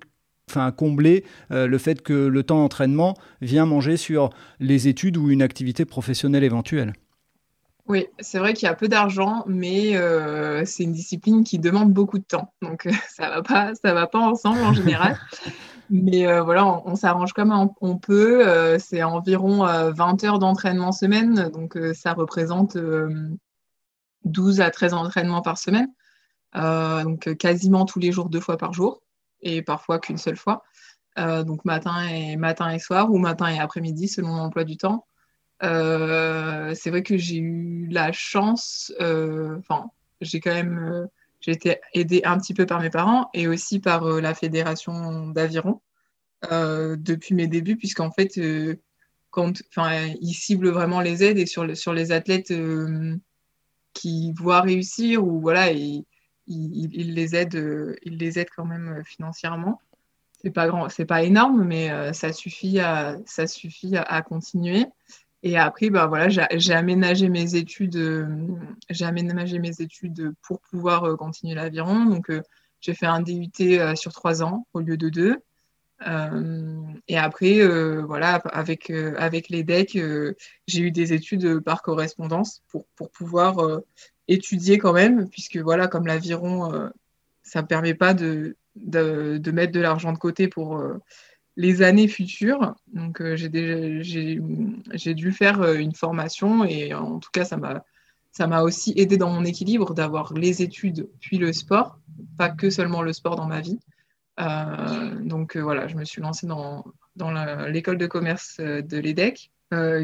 enfin 0.50 0.70
combler 0.72 1.24
le 1.50 1.78
fait 1.78 2.02
que 2.02 2.12
le 2.12 2.42
temps 2.42 2.58
d'entraînement 2.58 3.14
vient 3.40 3.66
manger 3.66 3.96
sur 3.96 4.30
les 4.60 4.88
études 4.88 5.16
ou 5.16 5.30
une 5.30 5.42
activité 5.42 5.84
professionnelle 5.84 6.44
éventuelle. 6.44 6.92
Oui, 7.86 8.06
c'est 8.18 8.38
vrai 8.38 8.54
qu'il 8.54 8.66
y 8.66 8.70
a 8.70 8.74
peu 8.74 8.88
d'argent, 8.88 9.44
mais 9.46 9.96
euh, 9.96 10.64
c'est 10.64 10.84
une 10.84 10.92
discipline 10.92 11.44
qui 11.44 11.58
demande 11.58 11.92
beaucoup 11.92 12.18
de 12.18 12.24
temps. 12.24 12.52
Donc, 12.62 12.88
ça 13.08 13.28
va 13.28 13.42
pas, 13.42 13.74
ça 13.74 13.92
va 13.92 14.06
pas 14.06 14.20
ensemble 14.20 14.60
en 14.60 14.72
général. 14.72 15.18
mais 15.90 16.26
euh, 16.26 16.42
voilà, 16.42 16.66
on, 16.66 16.96
s'arrange 16.96 17.32
comme 17.32 17.52
on, 17.80 17.98
peut. 17.98 18.46
Euh, 18.46 18.78
c'est 18.78 19.02
environ 19.02 19.64
20 19.64 20.24
heures 20.24 20.38
d'entraînement 20.38 20.92
semaine. 20.92 21.50
Donc, 21.50 21.78
ça 21.94 22.12
représente 22.12 22.76
12 24.24 24.60
à 24.60 24.70
13 24.70 24.94
entraînements 24.94 25.42
par 25.42 25.58
semaine. 25.58 25.88
donc, 26.54 27.36
quasiment 27.36 27.84
tous 27.84 27.98
les 27.98 28.12
jours, 28.12 28.28
deux 28.28 28.40
fois 28.40 28.56
par 28.56 28.72
jour. 28.72 29.02
Et 29.40 29.62
parfois 29.62 29.98
qu'une 29.98 30.18
seule 30.18 30.36
fois. 30.36 30.62
donc, 31.16 31.64
matin 31.64 32.06
et, 32.08 32.36
matin 32.36 32.70
et 32.70 32.78
soir, 32.78 33.10
ou 33.10 33.18
matin 33.18 33.48
et 33.48 33.58
après-midi, 33.58 34.08
selon 34.08 34.36
l'emploi 34.36 34.64
du 34.64 34.76
temps. 34.76 35.06
Euh, 35.62 36.74
c'est 36.74 36.90
vrai 36.90 37.02
que 37.02 37.16
j'ai 37.16 37.36
eu 37.36 37.88
la 37.90 38.12
chance, 38.12 38.92
euh, 39.00 39.58
enfin, 39.58 39.90
j'ai 40.20 40.40
quand 40.40 40.52
même, 40.52 40.78
euh, 40.78 41.06
j'ai 41.44 41.52
été 41.52 41.80
aidée 41.92 42.22
un 42.24 42.38
petit 42.38 42.54
peu 42.54 42.64
par 42.64 42.80
mes 42.80 42.90
parents 42.90 43.28
et 43.34 43.48
aussi 43.48 43.80
par 43.80 44.04
la 44.04 44.34
fédération 44.34 45.28
d'aviron 45.28 45.80
depuis 46.50 47.34
mes 47.34 47.46
débuts, 47.46 47.76
puisqu'en 47.76 48.10
fait, 48.10 48.40
enfin, 49.30 50.06
ils 50.20 50.34
ciblent 50.34 50.70
vraiment 50.70 51.00
les 51.00 51.22
aides 51.22 51.38
et 51.38 51.46
sur, 51.46 51.76
sur 51.76 51.92
les 51.92 52.12
athlètes 52.12 52.52
qui 53.92 54.32
voient 54.32 54.62
réussir 54.62 55.26
ou 55.26 55.40
voilà, 55.40 55.70
ils, 55.72 56.04
il, 56.46 57.14
les 57.14 57.36
aide, 57.36 57.98
il 58.02 58.16
les 58.16 58.38
aide 58.38 58.48
quand 58.54 58.64
même 58.64 59.02
financièrement. 59.04 59.80
C'est 60.42 60.50
pas 60.50 60.66
grand, 60.66 60.88
c'est 60.88 61.06
pas 61.06 61.22
énorme, 61.22 61.64
mais 61.64 62.12
ça 62.12 62.32
suffit 62.32 62.80
à, 62.80 63.16
ça 63.26 63.46
suffit 63.46 63.96
à, 63.96 64.22
continuer. 64.22 64.86
Et 65.44 65.56
après, 65.56 65.90
bah 65.90 66.06
voilà, 66.06 66.28
j'ai 66.28 66.72
aménagé 66.72 67.28
mes 67.28 67.54
études, 67.54 68.28
j'ai 68.90 69.04
aménagé 69.04 69.58
mes 69.58 69.80
études 69.80 70.32
pour 70.42 70.58
pouvoir 70.60 71.16
continuer 71.18 71.54
l'aviron. 71.54 72.06
Donc, 72.06 72.32
j'ai 72.80 72.94
fait 72.94 73.06
un 73.06 73.20
DUT 73.20 73.52
sur 73.94 74.12
trois 74.12 74.42
ans 74.42 74.66
au 74.72 74.80
lieu 74.80 74.96
de 74.96 75.08
deux. 75.10 75.36
Euh, 76.06 76.82
et 77.08 77.16
après, 77.16 77.60
euh, 77.60 78.02
voilà, 78.02 78.34
avec, 78.34 78.90
euh, 78.90 79.14
avec 79.16 79.48
les 79.48 79.62
decks, 79.62 79.98
j'ai 80.66 80.80
eu 80.80 80.90
des 80.90 81.12
études 81.12 81.60
par 81.60 81.82
correspondance 81.82 82.62
pour, 82.68 82.86
pour 82.96 83.10
pouvoir 83.10 83.80
étudier 84.28 84.78
quand 84.78 84.92
même, 84.92 85.28
puisque 85.28 85.56
voilà, 85.58 85.88
comme 85.88 86.06
l'aviron, 86.06 86.90
ça 87.42 87.62
ne 87.62 87.66
permet 87.66 87.94
pas 87.94 88.14
de, 88.14 88.56
de, 88.76 89.50
mettre 89.50 89.72
de 89.72 89.80
l'argent 89.80 90.12
de 90.12 90.18
côté 90.18 90.48
pour 90.48 90.82
les 91.56 91.82
années 91.82 92.08
futures. 92.08 92.74
Donc, 92.92 93.22
j'ai 93.34 95.14
dû 95.14 95.32
faire 95.32 95.72
une 95.74 95.94
formation 95.94 96.64
et 96.64 96.94
en 96.94 97.18
tout 97.18 97.30
cas, 97.32 97.44
ça 97.44 98.46
m'a 98.46 98.62
aussi 98.62 98.92
aidé 98.96 99.16
dans 99.16 99.30
mon 99.30 99.44
équilibre 99.44 99.94
d'avoir 99.94 100.34
les 100.34 100.62
études 100.62 101.08
puis 101.20 101.38
le 101.38 101.52
sport, 101.52 101.98
pas 102.36 102.50
que 102.50 102.70
seulement 102.70 103.02
le 103.02 103.12
sport 103.12 103.36
dans 103.36 103.46
ma 103.46 103.60
vie. 103.60 103.78
Euh, 104.40 105.14
donc 105.20 105.56
euh, 105.56 105.60
voilà, 105.60 105.86
je 105.86 105.94
me 105.96 106.04
suis 106.04 106.20
lancée 106.20 106.46
dans, 106.46 106.84
l'école 107.68 107.98
de 107.98 108.06
commerce 108.06 108.56
euh, 108.60 108.82
de 108.82 108.98
l'EDEC, 108.98 109.50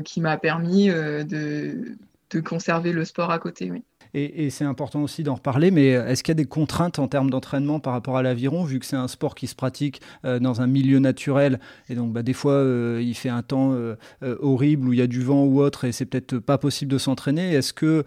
qui 0.04 0.21
m'a 0.21 0.37
permis 0.37 0.88
de, 0.88 1.97
conserver 2.45 2.90
le 2.90 3.04
sport 3.04 3.30
à 3.30 3.38
côté. 3.38 3.71
Et, 4.14 4.50
c'est 4.50 4.64
important 4.64 5.02
aussi 5.02 5.22
d'en 5.22 5.34
reparler, 5.34 5.70
mais 5.70 5.88
est-ce 5.88 6.22
qu'il 6.22 6.32
y 6.32 6.36
a 6.38 6.42
des 6.42 6.44
contraintes 6.44 6.98
en 6.98 7.08
termes 7.08 7.30
d'entraînement 7.30 7.78
par 7.80 7.92
rapport 7.92 8.16
à 8.16 8.22
l'aviron, 8.22 8.64
vu 8.64 8.78
que 8.78 8.86
c'est 8.86 8.96
un 8.96 9.08
sport 9.08 9.34
qui 9.34 9.46
se 9.46 9.54
pratique 9.54 10.00
dans 10.24 10.60
un 10.60 10.66
milieu 10.66 10.98
naturel, 10.98 11.60
et 11.88 11.94
donc 11.94 12.12
bah, 12.12 12.22
des 12.22 12.32
fois 12.32 12.64
il 13.00 13.14
fait 13.14 13.28
un 13.28 13.42
temps 13.42 13.76
horrible 14.22 14.88
où 14.88 14.92
il 14.92 14.98
y 14.98 15.02
a 15.02 15.06
du 15.06 15.22
vent 15.22 15.44
ou 15.44 15.60
autre, 15.60 15.84
et 15.84 15.92
c'est 15.92 16.06
peut-être 16.06 16.38
pas 16.38 16.58
possible 16.58 16.90
de 16.90 16.98
s'entraîner. 16.98 17.52
Est-ce 17.52 17.72
que 17.72 18.04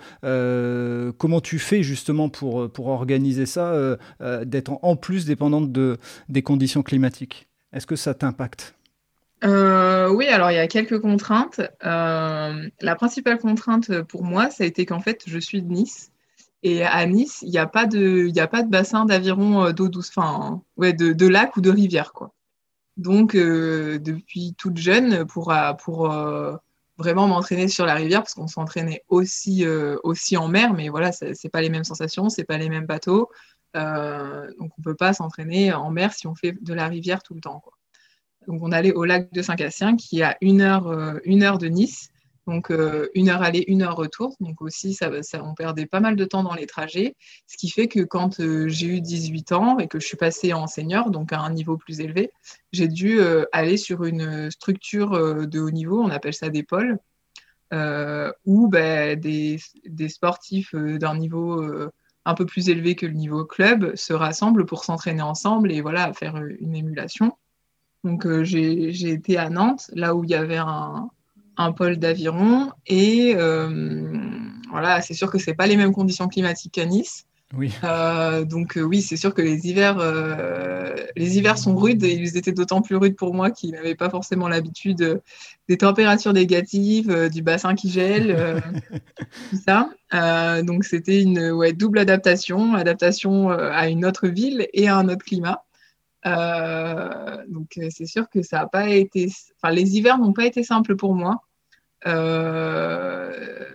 comment 1.17 1.41
tu 1.41 1.60
fais 1.60 1.83
justement 1.83 2.29
pour, 2.29 2.69
pour 2.69 2.88
organiser 2.88 3.45
ça, 3.45 3.98
d'être 4.45 4.77
en, 4.81 4.95
plus 4.95 5.25
dépendante 5.25 5.72
de, 5.72 5.98
des 6.27 6.41
conditions 6.41 6.83
climatiques? 6.83 7.48
Est-ce 7.72 7.88
que 7.88 7.95
ça 7.95 8.13
t'impacte? 8.13 8.75
Oui, 9.44 10.28
alors 10.28 10.52
il 10.52 10.56
y 10.56 10.60
a 10.60 10.68
quelques 10.68 11.00
contraintes. 11.00 11.62
Euh, 11.84 12.70
la 12.82 12.96
principale 12.96 13.40
contrainte 13.40 14.02
pour 14.04 14.24
moi, 14.24 14.50
ça 14.50 14.64
a 14.64 14.68
été 14.68 14.86
qu'en 14.86 15.00
fait, 15.00 15.24
je 15.26 15.40
suis 15.40 15.62
de 15.62 15.72
Nice. 15.72 16.12
Et 16.64 16.84
à 16.84 17.06
Nice, 17.06 17.40
il 17.42 17.50
n'y 17.50 17.58
a, 17.58 17.68
pas 17.68 17.86
de, 17.86 18.32
a 18.40 18.48
pas 18.48 18.64
de 18.64 18.70
bassin 18.70 19.06
d'aviron 19.06 19.66
euh, 19.66 19.72
d'eau 19.74 19.90
douce, 19.90 20.10
enfin, 20.16 20.62
ouais, 20.78 20.94
de, 20.94 21.12
de, 21.12 21.28
lac 21.28 21.58
ou 21.58 21.62
de 21.62 21.70
rivière. 21.70 22.14
Quoi. 22.14 22.34
Donc, 22.98 23.36
euh, 23.36 24.00
depuis 24.00 24.56
toute 24.58 24.78
jeune, 24.78 25.26
pour, 25.26 25.54
pour 25.84 26.10
vraiment 26.98 27.28
m'entraîner 27.28 27.68
sur 27.68 27.86
la 27.86 27.96
rivière, 27.96 28.22
parce 28.22 28.36
qu'on 28.36 28.48
s'entraînait 28.48 29.04
aussi, 29.10 29.66
aussi 30.04 30.38
en 30.38 30.48
mer, 30.48 30.74
mais 30.74 30.90
voilà, 30.90 31.12
ce 31.12 31.26
n'est 31.26 31.50
pas 31.52 31.62
les 31.62 31.70
mêmes 31.70 31.84
sensations, 31.84 32.30
ce 32.30 32.42
pas 32.44 32.58
les 32.58 32.70
mêmes 32.70 32.86
bateaux. 32.86 33.30
donc, 33.76 33.84
on 33.84 34.80
ne 34.80 34.84
peut 34.84 34.96
pas 34.96 35.14
s'entraîner 35.14 35.74
en 35.74 35.90
mer 35.92 36.14
si 36.14 36.28
on 36.28 36.36
fait 36.36 36.54
de 36.62 36.74
la 36.74 36.88
rivière 36.88 37.24
tout 37.24 37.34
le 37.34 37.42
temps. 37.42 37.60
Quoi. 37.60 37.74
Donc, 38.48 38.62
on 38.62 38.72
allait 38.72 38.94
au 38.94 39.06
lac 39.06 39.32
de 39.32 39.42
Saint-Cassien, 39.42 39.96
qui 39.96 40.20
est 40.20 40.24
à 40.24 40.38
une 40.42 40.62
heure, 40.62 40.88
euh, 40.88 41.20
une 41.26 41.44
heure 41.44 41.58
de 41.58 41.68
Nice. 41.68 42.10
Donc, 42.46 42.72
euh, 42.72 43.08
une 43.16 43.30
heure 43.30 43.42
aller, 43.42 43.64
une 43.68 43.84
heure 43.84 43.96
retour. 43.96 44.36
Donc, 44.42 44.62
aussi, 44.62 44.94
ça, 44.94 45.10
on 45.42 45.54
perdait 45.54 45.86
pas 45.86 46.02
mal 46.02 46.16
de 46.18 46.26
temps 46.26 46.44
dans 46.44 46.54
les 46.54 46.66
trajets. 46.66 47.16
Ce 47.48 47.56
qui 47.56 47.70
fait 47.70 47.88
que 47.88 48.02
quand 48.02 48.42
euh, 48.42 48.68
j'ai 48.68 48.88
eu 48.88 49.02
18 49.02 49.54
ans 49.54 49.80
et 49.80 49.88
que 49.88 50.00
je 50.00 50.06
suis 50.06 50.18
passée 50.18 50.52
en 50.54 50.68
senior, 50.68 51.10
donc 51.10 51.32
à 51.32 51.40
un 51.40 51.52
niveau 51.52 51.78
plus 51.78 52.02
élevé, 52.02 52.32
j'ai 52.74 52.90
dû 52.90 53.22
aller 53.54 53.78
sur 53.78 54.04
une 54.04 54.52
structure 54.52 55.48
de 55.48 55.60
haut 55.60 55.72
niveau, 55.72 56.02
on 56.02 56.10
appelle 56.10 56.34
ça 56.34 56.50
des 56.50 56.64
pôles, 56.64 56.98
où 58.46 58.68
ben, 58.68 59.18
des, 59.20 59.60
des, 59.86 60.10
sportifs 60.10 60.76
d'un 60.76 61.18
niveau 61.18 61.64
un 62.26 62.34
peu 62.34 62.46
plus 62.46 62.70
élevé 62.70 62.96
que 62.96 63.06
le 63.06 63.14
niveau 63.14 63.46
club 63.46 63.96
se 63.96 64.14
rassemblent 64.14 64.66
pour 64.66 64.84
s'entraîner 64.84 65.22
ensemble 65.22 65.72
et 65.72 65.82
voilà, 65.82 66.14
faire 66.14 66.38
une 66.38 66.76
émulation. 66.76 67.38
Donc 68.03 68.25
euh, 68.25 68.43
j'ai 68.43 69.10
été 69.10 69.38
à 69.38 69.50
Nantes, 69.50 69.89
là 69.93 70.13
où 70.15 70.24
il 70.24 70.29
y 70.29 70.36
avait 70.36 70.57
un, 70.57 71.10
pôle 71.75 71.98
d'aviron. 71.98 72.72
Et 72.86 73.33
euh, 73.38 74.10
voilà, 74.69 75.01
c'est 75.01 75.13
sûr 75.13 75.31
que 75.31 75.38
ce 75.38 75.51
pas 75.51 75.67
les 75.67 75.77
mêmes 75.77 75.93
conditions 75.93 76.27
climatiques 76.27 76.74
qu'à 76.74 76.86
Nice. 76.86 77.25
Oui. 77.55 77.72
Euh, 77.83 78.45
donc 78.45 78.79
oui, 78.81 79.03
c'est 79.03 79.15
sûr 79.15 79.33
que 79.36 79.41
les 79.43 79.67
hivers, 79.67 80.00
les 81.15 81.38
hivers 81.38 81.60
sont 81.60 81.75
rudes 81.75 82.03
et 82.03 82.13
ils 82.13 82.36
étaient 82.36 82.51
d'autant 82.51 82.81
plus 82.81 82.95
rudes 82.95 83.15
pour 83.15 83.33
moi 83.36 83.51
qui 83.51 83.72
n'avais 83.72 83.93
pas 83.93 84.10
forcément 84.10 84.48
l'habitude 84.48 85.22
des 85.69 85.77
températures 85.77 86.33
négatives, 86.33 87.29
du 87.29 87.43
bassin 87.43 87.75
qui 87.75 87.91
gèle, 87.91 88.60
tout 89.51 89.60
ça. 89.63 89.91
donc 90.63 90.83
c'était 90.83 91.22
une 91.22 91.51
ouais, 91.51 91.74
double 91.74 92.00
adaptation, 92.00 92.74
adaptation 92.74 93.51
à 93.51 93.88
une 93.88 94.03
autre 94.03 94.27
ville 94.27 94.67
et 94.74 94.88
à 94.88 94.98
un 94.98 95.07
autre 95.07 95.24
climat. 95.24 95.63
Euh, 96.25 97.44
donc 97.48 97.77
euh, 97.77 97.89
c'est 97.89 98.06
sûr 98.06 98.30
que 98.30 98.42
ça 98.42 98.60
n'a 98.60 98.68
pas 98.68 98.89
été, 98.89 99.30
enfin 99.58 99.74
les 99.74 99.98
hivers 99.98 100.18
n'ont 100.18 100.34
pas 100.34 100.46
été 100.46 100.63
simples 100.63 100.96
pour 100.96 101.15
moi. 101.15 101.42
Euh, 102.06 103.65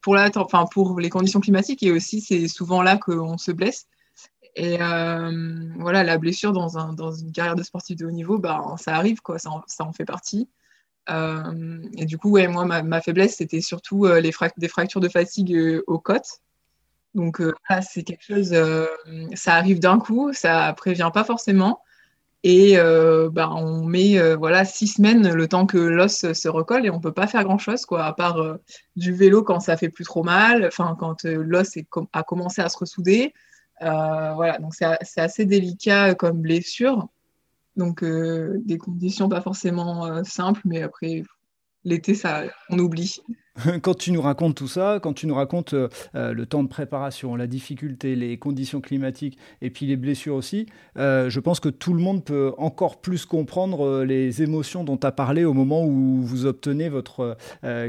pour 0.00 0.14
la, 0.16 0.30
enfin 0.36 0.66
pour 0.70 0.98
les 0.98 1.10
conditions 1.10 1.40
climatiques 1.40 1.82
et 1.82 1.92
aussi 1.92 2.20
c'est 2.20 2.48
souvent 2.48 2.82
là 2.82 2.96
qu'on 2.96 3.38
se 3.38 3.52
blesse. 3.52 3.86
Et 4.54 4.76
voilà, 4.76 6.04
la 6.04 6.18
blessure 6.18 6.52
dans, 6.52 6.76
un, 6.76 6.92
dans, 6.92 7.12
une 7.12 7.32
carrière 7.32 7.54
de 7.54 7.62
sportif 7.62 7.96
de 7.96 8.04
haut 8.04 8.10
niveau, 8.10 8.38
bah, 8.38 8.62
ça 8.76 8.94
arrive, 8.94 9.22
quoi, 9.22 9.38
ça, 9.38 9.48
en, 9.48 9.62
ça 9.66 9.84
en 9.84 9.94
fait 9.94 10.04
partie. 10.04 10.46
et 11.08 12.04
du 12.04 12.18
coup, 12.18 12.30
ouais, 12.32 12.48
moi, 12.48 12.66
ma, 12.66 12.82
ma 12.82 13.00
faiblesse, 13.00 13.36
c'était 13.36 13.62
surtout 13.62 14.04
les 14.04 14.30
des 14.58 14.68
fractures 14.68 15.00
de 15.00 15.08
fatigue 15.08 15.56
aux 15.86 15.98
côtes. 15.98 16.42
Donc 17.14 17.40
euh, 17.40 17.52
c'est 17.82 18.02
quelque 18.02 18.24
chose, 18.24 18.52
euh, 18.52 18.86
ça 19.34 19.54
arrive 19.54 19.80
d'un 19.80 19.98
coup, 19.98 20.32
ça 20.32 20.72
prévient 20.76 21.10
pas 21.12 21.24
forcément. 21.24 21.80
Et 22.44 22.76
euh, 22.76 23.30
bah, 23.30 23.50
on 23.54 23.84
met 23.84 24.18
voilà 24.34 24.64
six 24.64 24.88
semaines 24.88 25.32
le 25.32 25.46
temps 25.46 25.64
que 25.64 25.78
l'os 25.78 26.32
se 26.32 26.48
recolle 26.48 26.84
et 26.84 26.90
on 26.90 26.98
peut 26.98 27.12
pas 27.12 27.28
faire 27.28 27.44
grand 27.44 27.58
chose 27.58 27.86
quoi, 27.86 28.04
à 28.04 28.12
part 28.12 28.58
du 28.96 29.12
vélo 29.12 29.44
quand 29.44 29.60
ça 29.60 29.76
fait 29.76 29.90
plus 29.90 30.04
trop 30.04 30.24
mal, 30.24 30.66
enfin 30.66 30.96
quand 30.98 31.22
l'os 31.24 31.78
a 32.12 32.22
commencé 32.24 32.60
à 32.60 32.68
se 32.68 32.78
ressouder. 32.78 33.32
voilà, 33.80 34.58
donc 34.58 34.74
c'est 34.74 35.20
assez 35.20 35.44
délicat 35.44 36.16
comme 36.16 36.40
blessure. 36.40 37.06
Donc 37.76 38.04
des 38.04 38.76
conditions 38.76 39.28
pas 39.28 39.40
forcément 39.40 40.24
simples, 40.24 40.62
mais 40.64 40.82
après 40.82 41.22
l'été 41.84 42.16
ça 42.16 42.42
on 42.70 42.78
oublie. 42.80 43.22
quand 43.82 43.94
tu 43.94 44.12
nous 44.12 44.22
racontes 44.22 44.54
tout 44.54 44.68
ça, 44.68 44.98
quand 45.02 45.12
tu 45.12 45.26
nous 45.26 45.34
racontes 45.34 45.74
euh, 45.74 45.88
euh, 46.14 46.32
le 46.32 46.46
temps 46.46 46.62
de 46.62 46.68
préparation, 46.68 47.36
la 47.36 47.46
difficulté, 47.46 48.16
les 48.16 48.38
conditions 48.38 48.80
climatiques 48.80 49.38
et 49.60 49.70
puis 49.70 49.86
les 49.86 49.96
blessures 49.96 50.34
aussi, 50.34 50.66
euh, 50.96 51.28
je 51.28 51.40
pense 51.40 51.60
que 51.60 51.68
tout 51.68 51.92
le 51.92 52.00
monde 52.00 52.24
peut 52.24 52.52
encore 52.56 53.00
plus 53.00 53.26
comprendre 53.26 54.04
les 54.04 54.42
émotions 54.42 54.84
dont 54.84 54.96
tu 54.96 55.06
as 55.06 55.12
parlé 55.12 55.44
au 55.44 55.52
moment 55.52 55.84
où 55.84 56.22
vous 56.22 56.46
obtenez 56.46 56.88
votre 56.88 57.36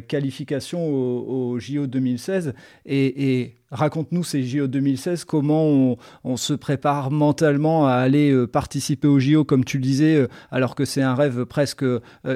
qualification 0.08 0.88
au, 0.88 1.60
JO 1.60 1.88
2016. 1.88 2.54
Et, 2.86 3.56
Raconte-nous 3.72 4.24
ces 4.24 4.44
JO 4.44 4.68
2016, 4.68 5.26
comment 5.26 5.98
on, 6.24 6.38
se 6.38 6.54
prépare 6.54 7.10
mentalement 7.10 7.88
à 7.88 7.94
aller 7.94 8.46
participer 8.46 9.08
aux 9.08 9.18
JO, 9.18 9.46
comme 9.46 9.66
tu 9.66 9.78
le 9.78 9.84
disais, 9.84 10.28
alors 10.52 10.76
que 10.76 10.86
c'est 10.86 11.02
un 11.02 11.16
rêve 11.16 11.46
presque 11.46 11.84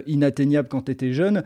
inatteignable 0.07 0.67
quand 0.67 0.85
tu 0.85 0.91
étais 0.91 1.13
jeune. 1.13 1.43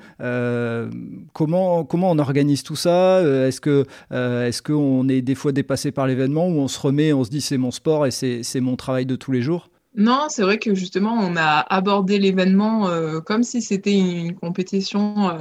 comment 1.33 1.70
comment, 1.87 2.11
on 2.11 2.19
organise 2.19 2.63
tout 2.63 2.75
ça 2.75 3.17
euh, 3.17 3.47
Est-ce 3.47 3.61
que 3.61 3.85
euh, 4.11 4.47
est-ce 4.47 4.61
qu'on 4.61 5.07
est 5.09 5.21
des 5.21 5.35
fois 5.35 5.51
dépassé 5.51 5.91
par 5.91 6.07
l'événement 6.07 6.47
ou 6.47 6.59
on 6.59 6.67
se 6.67 6.79
remet, 6.79 7.13
on 7.13 7.23
se 7.23 7.29
dit 7.29 7.41
c'est 7.41 7.57
mon 7.57 7.71
sport 7.71 8.05
et 8.05 8.11
c'est 8.11 8.59
mon 8.59 8.75
travail 8.75 9.05
de 9.05 9.15
tous 9.15 9.31
les 9.31 9.41
jours? 9.41 9.69
Non, 9.95 10.25
c'est 10.29 10.43
vrai 10.43 10.57
que 10.57 10.73
justement, 10.73 11.13
on 11.13 11.35
a 11.35 11.65
abordé 11.69 12.17
l'événement 12.17 12.87
euh, 12.87 13.19
comme 13.19 13.43
si 13.43 13.61
c'était 13.61 13.97
une 13.97 14.35
compétition, 14.35 15.37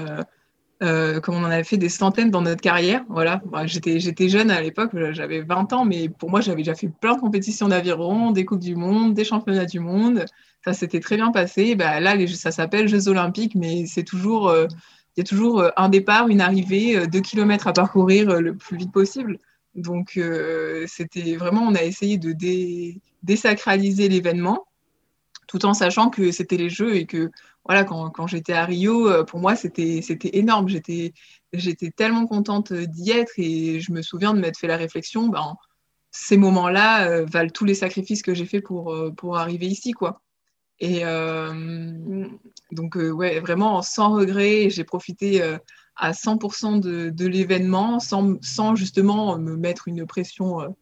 comme 0.80 1.34
on 1.34 1.44
en 1.44 1.50
avait 1.50 1.64
fait 1.64 1.76
des 1.76 1.88
centaines 1.88 2.30
dans 2.30 2.42
notre 2.42 2.60
carrière. 2.60 3.04
Voilà, 3.08 3.40
j'étais, 3.66 4.28
jeune 4.28 4.50
à 4.50 4.60
l'époque, 4.60 4.90
j'avais 5.12 5.42
20 5.42 5.72
ans, 5.72 5.84
mais 5.84 6.08
pour 6.08 6.30
moi, 6.30 6.40
j'avais 6.40 6.62
déjà 6.62 6.74
fait 6.74 6.88
plein 6.88 7.14
de 7.14 7.20
compétitions 7.20 7.68
d'aviron, 7.68 8.32
des 8.32 8.44
Coupes 8.44 8.60
du 8.60 8.74
Monde, 8.74 9.14
des 9.14 9.24
Championnats 9.24 9.66
du 9.66 9.78
Monde. 9.78 10.24
Ça 10.64 10.72
s'était 10.72 11.00
très 11.00 11.16
bien 11.16 11.30
passé. 11.30 11.74
Bah, 11.74 12.00
là, 12.00 12.14
ça 12.26 12.50
s'appelle 12.50 12.88
Jeux 12.88 13.08
Olympiques, 13.08 13.54
mais 13.54 13.86
c'est 13.86 14.02
toujours 14.02 14.52
toujours 15.24 15.60
euh, 15.60 15.70
un 15.76 15.88
départ, 15.88 16.28
une 16.28 16.40
arrivée, 16.40 16.96
euh, 16.96 17.06
deux 17.06 17.20
kilomètres 17.20 17.66
à 17.66 17.72
parcourir 17.72 18.30
euh, 18.30 18.40
le 18.40 18.54
plus 18.56 18.76
vite 18.76 18.92
possible. 18.92 19.38
Donc, 19.76 20.18
c'était 20.88 21.36
vraiment, 21.36 21.62
on 21.62 21.76
a 21.76 21.84
essayé 21.84 22.18
de 22.18 22.34
désacraliser 23.22 24.08
l'événement, 24.08 24.66
tout 25.46 25.64
en 25.64 25.74
sachant 25.74 26.10
que 26.10 26.32
c'était 26.32 26.56
les 26.56 26.68
Jeux 26.68 26.96
et 26.96 27.06
que, 27.06 27.30
voilà, 27.64 27.84
quand, 27.84 28.26
j'étais 28.26 28.52
à 28.52 28.64
Rio, 28.64 29.24
pour 29.26 29.38
moi, 29.38 29.54
c'était 29.54 30.02
énorme. 30.32 30.66
J'étais 30.68 31.90
tellement 31.94 32.26
contente 32.26 32.72
d'y 32.72 33.12
être 33.12 33.30
et 33.36 33.78
je 33.78 33.92
me 33.92 34.02
souviens 34.02 34.34
de 34.34 34.40
m'être 34.40 34.58
fait 34.58 34.66
la 34.66 34.76
réflexion, 34.76 35.28
ben, 35.28 35.54
ces 36.10 36.36
moments-là 36.36 37.22
valent 37.26 37.52
tous 37.54 37.64
les 37.64 37.74
sacrifices 37.74 38.22
que 38.22 38.34
j'ai 38.34 38.46
fait 38.46 38.60
pour, 38.60 38.92
pour 39.16 39.38
arriver 39.38 39.66
ici, 39.66 39.92
quoi. 39.92 40.20
Et 40.80 41.04
donc, 42.72 42.96
ouais, 42.96 43.40
vraiment 43.40 43.82
sans 43.82 44.10
regret, 44.12 44.70
j'ai 44.70 44.84
profité 44.84 45.42
à 45.96 46.12
100% 46.12 46.80
de, 46.80 47.26
l'événement 47.26 48.00
sans, 48.00 48.36
sans, 48.42 48.74
justement 48.74 49.38
me 49.38 49.56
mettre 49.56 49.88
une 49.88 50.06
pression 50.06 50.74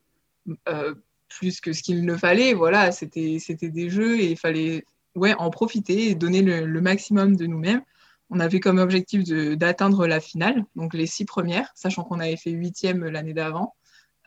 plus 1.28 1.61
que 1.61 1.73
ce 1.73 1.83
qu'il 1.83 2.04
ne 2.04 2.16
fallait. 2.16 2.54
Voilà, 2.54 2.92
c'était 2.92 3.38
des 3.62 3.90
jeux 3.90 4.18
et 4.18 4.30
il 4.30 4.38
fallait 4.38 4.85
ouais, 5.14 5.35
en 5.35 5.50
profiter 5.50 6.11
et 6.11 6.14
donner 6.14 6.42
le, 6.42 6.80
maximum 6.80 7.37
de 7.37 7.47
nous-mêmes. 7.47 7.83
On 8.30 8.40
avait 8.40 8.61
comme 8.61 8.78
objectif 8.78 9.25
d'atteindre 9.25 10.07
la 10.07 10.21
finale, 10.21 10.64
donc 10.76 10.95
les 10.95 11.07
six 11.07 11.25
premières, 11.25 11.71
sachant 11.75 12.04
qu'on 12.04 12.21
avait 12.21 12.37
fait 12.37 12.50
huitième 12.50 13.04
l'année 13.04 13.33
d'avant. 13.33 13.75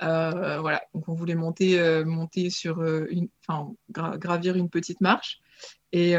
Euh, 0.01 0.59
voilà, 0.59 0.81
donc 0.95 1.07
on 1.07 1.13
voulait 1.13 1.35
monter, 1.35 1.79
euh, 1.79 2.03
monter 2.03 2.49
sur 2.49 2.81
euh, 2.81 3.05
une, 3.11 3.27
enfin, 3.47 3.71
gravir 3.91 4.55
une 4.55 4.69
petite 4.69 5.01
marche. 5.01 5.39
Et 5.93 6.13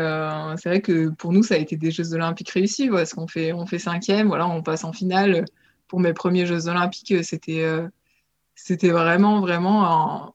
c'est 0.57 0.69
vrai 0.69 0.81
que 0.81 1.09
pour 1.11 1.33
nous, 1.33 1.43
ça 1.43 1.55
a 1.55 1.59
été 1.59 1.77
des 1.77 1.91
Jeux 1.91 2.13
olympiques 2.15 2.51
réussis, 2.51 2.89
parce 2.89 3.15
qu'on 3.15 3.27
fait, 3.27 3.53
on 3.53 3.67
fait 3.67 3.79
cinquième, 3.79 4.29
voilà, 4.29 4.47
on 4.47 4.63
passe 4.63 4.85
en 4.85 4.93
finale. 4.93 5.45
Pour 5.89 6.01
mes 6.01 6.13
premiers 6.13 6.47
Jeux 6.47 6.69
olympiques, 6.69 7.25
c'était, 7.25 7.65
c'était 8.55 8.91
vraiment, 8.91 9.41
vraiment 9.41 9.87
un, 9.87 10.33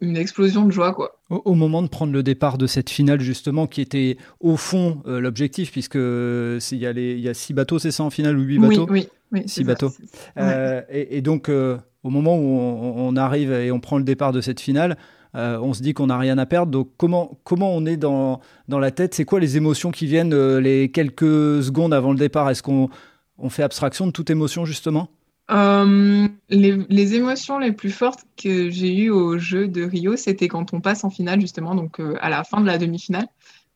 une 0.00 0.16
explosion 0.16 0.64
de 0.64 0.72
joie. 0.72 0.94
Quoi. 0.94 1.20
Au, 1.28 1.54
moment 1.54 1.82
de 1.82 1.88
prendre 1.88 2.12
le 2.12 2.22
départ 2.22 2.58
de 2.58 2.66
cette 2.66 2.90
finale, 2.90 3.20
justement, 3.20 3.66
qui 3.66 3.80
était 3.80 4.16
au 4.40 4.56
fond 4.56 5.02
euh, 5.06 5.20
l'objectif, 5.20 5.70
puisque 5.70 5.96
il 5.96 6.78
y, 6.78 6.86
a 6.86 6.92
y 6.92 7.28
a 7.28 7.34
six 7.34 7.52
bateaux, 7.52 7.78
c'est 7.78 7.90
ça 7.90 8.02
en 8.02 8.10
finale, 8.10 8.38
ou 8.38 8.42
huit 8.42 8.58
bateaux? 8.58 8.86
Oui, 8.88 9.08
oui, 9.32 9.42
six 9.46 9.64
bateaux. 9.64 9.92
Euh, 10.38 10.82
et, 10.88 11.20
donc, 11.20 11.48
euh, 11.48 11.78
au 12.02 12.10
moment 12.10 12.36
où 12.38 12.42
on, 12.42 13.16
arrive 13.16 13.52
et 13.52 13.70
on 13.70 13.80
prend 13.80 13.98
le 13.98 14.04
départ 14.04 14.32
de 14.32 14.40
cette 14.40 14.60
finale, 14.60 14.96
on 15.34 15.72
se 15.72 15.82
dit 15.82 15.94
qu'on 15.94 16.06
n'a 16.06 16.18
rien 16.18 16.38
à 16.38 16.46
perdre. 16.46 16.72
Donc, 16.72 16.90
comment, 16.96 17.38
comment 17.44 17.74
on 17.74 17.86
est 17.86 17.96
dans, 17.96 18.40
dans 18.68 18.78
la 18.78 18.90
tête? 18.90 19.14
C'est 19.14 19.24
quoi 19.24 19.40
les 19.40 19.56
émotions 19.56 19.90
qui 19.90 20.06
viennent 20.06 20.58
les 20.58 20.90
quelques 20.90 21.62
secondes 21.62 21.94
avant 21.94 22.12
le 22.12 22.18
départ? 22.18 22.50
Est-ce 22.50 22.62
qu'on 22.62 22.90
on 23.38 23.48
fait 23.48 23.62
abstraction 23.62 24.06
de 24.06 24.12
toute 24.12 24.30
émotion, 24.30 24.64
justement? 24.64 25.08
Euh, 25.50 26.28
les, 26.48 27.14
émotions 27.14 27.58
les 27.58 27.72
plus 27.72 27.90
fortes 27.90 28.24
que 28.36 28.70
j'ai 28.70 28.94
eues 28.94 29.10
au 29.10 29.36
jeu 29.38 29.66
de 29.66 29.82
Rio, 29.82 30.16
c'était 30.16 30.46
quand 30.46 30.72
on 30.72 30.80
passe 30.80 31.02
en 31.02 31.10
finale, 31.10 31.40
justement, 31.40 31.74
donc 31.74 31.98
euh, 31.98 32.16
à 32.20 32.28
la 32.30 32.44
fin 32.44 32.60
de 32.60 32.66
la 32.66 32.78
demi-finale. 32.78 33.26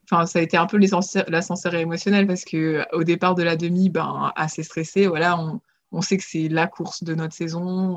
Enfin, 0.05 0.27
ça 0.27 0.39
a 0.39 0.43
été 0.43 0.57
un 0.57 0.67
peu 0.67 0.79
l'ascenseur 0.79 1.75
émotionnel 1.75 2.27
parce 2.27 2.45
que 2.45 2.85
au 2.93 3.05
départ 3.05 3.35
de 3.35 3.43
la 3.43 3.57
demi, 3.57 3.89
ben, 3.89 4.33
assez 4.37 4.63
stressé, 4.63 5.07
voilà, 5.07 5.39
on, 5.41 5.61
on 5.93 6.03
sait 6.03 6.19
que 6.19 6.25
c'est 6.25 6.49
la 6.49 6.67
course 6.67 7.03
de 7.03 7.15
notre 7.15 7.35
saison. 7.35 7.97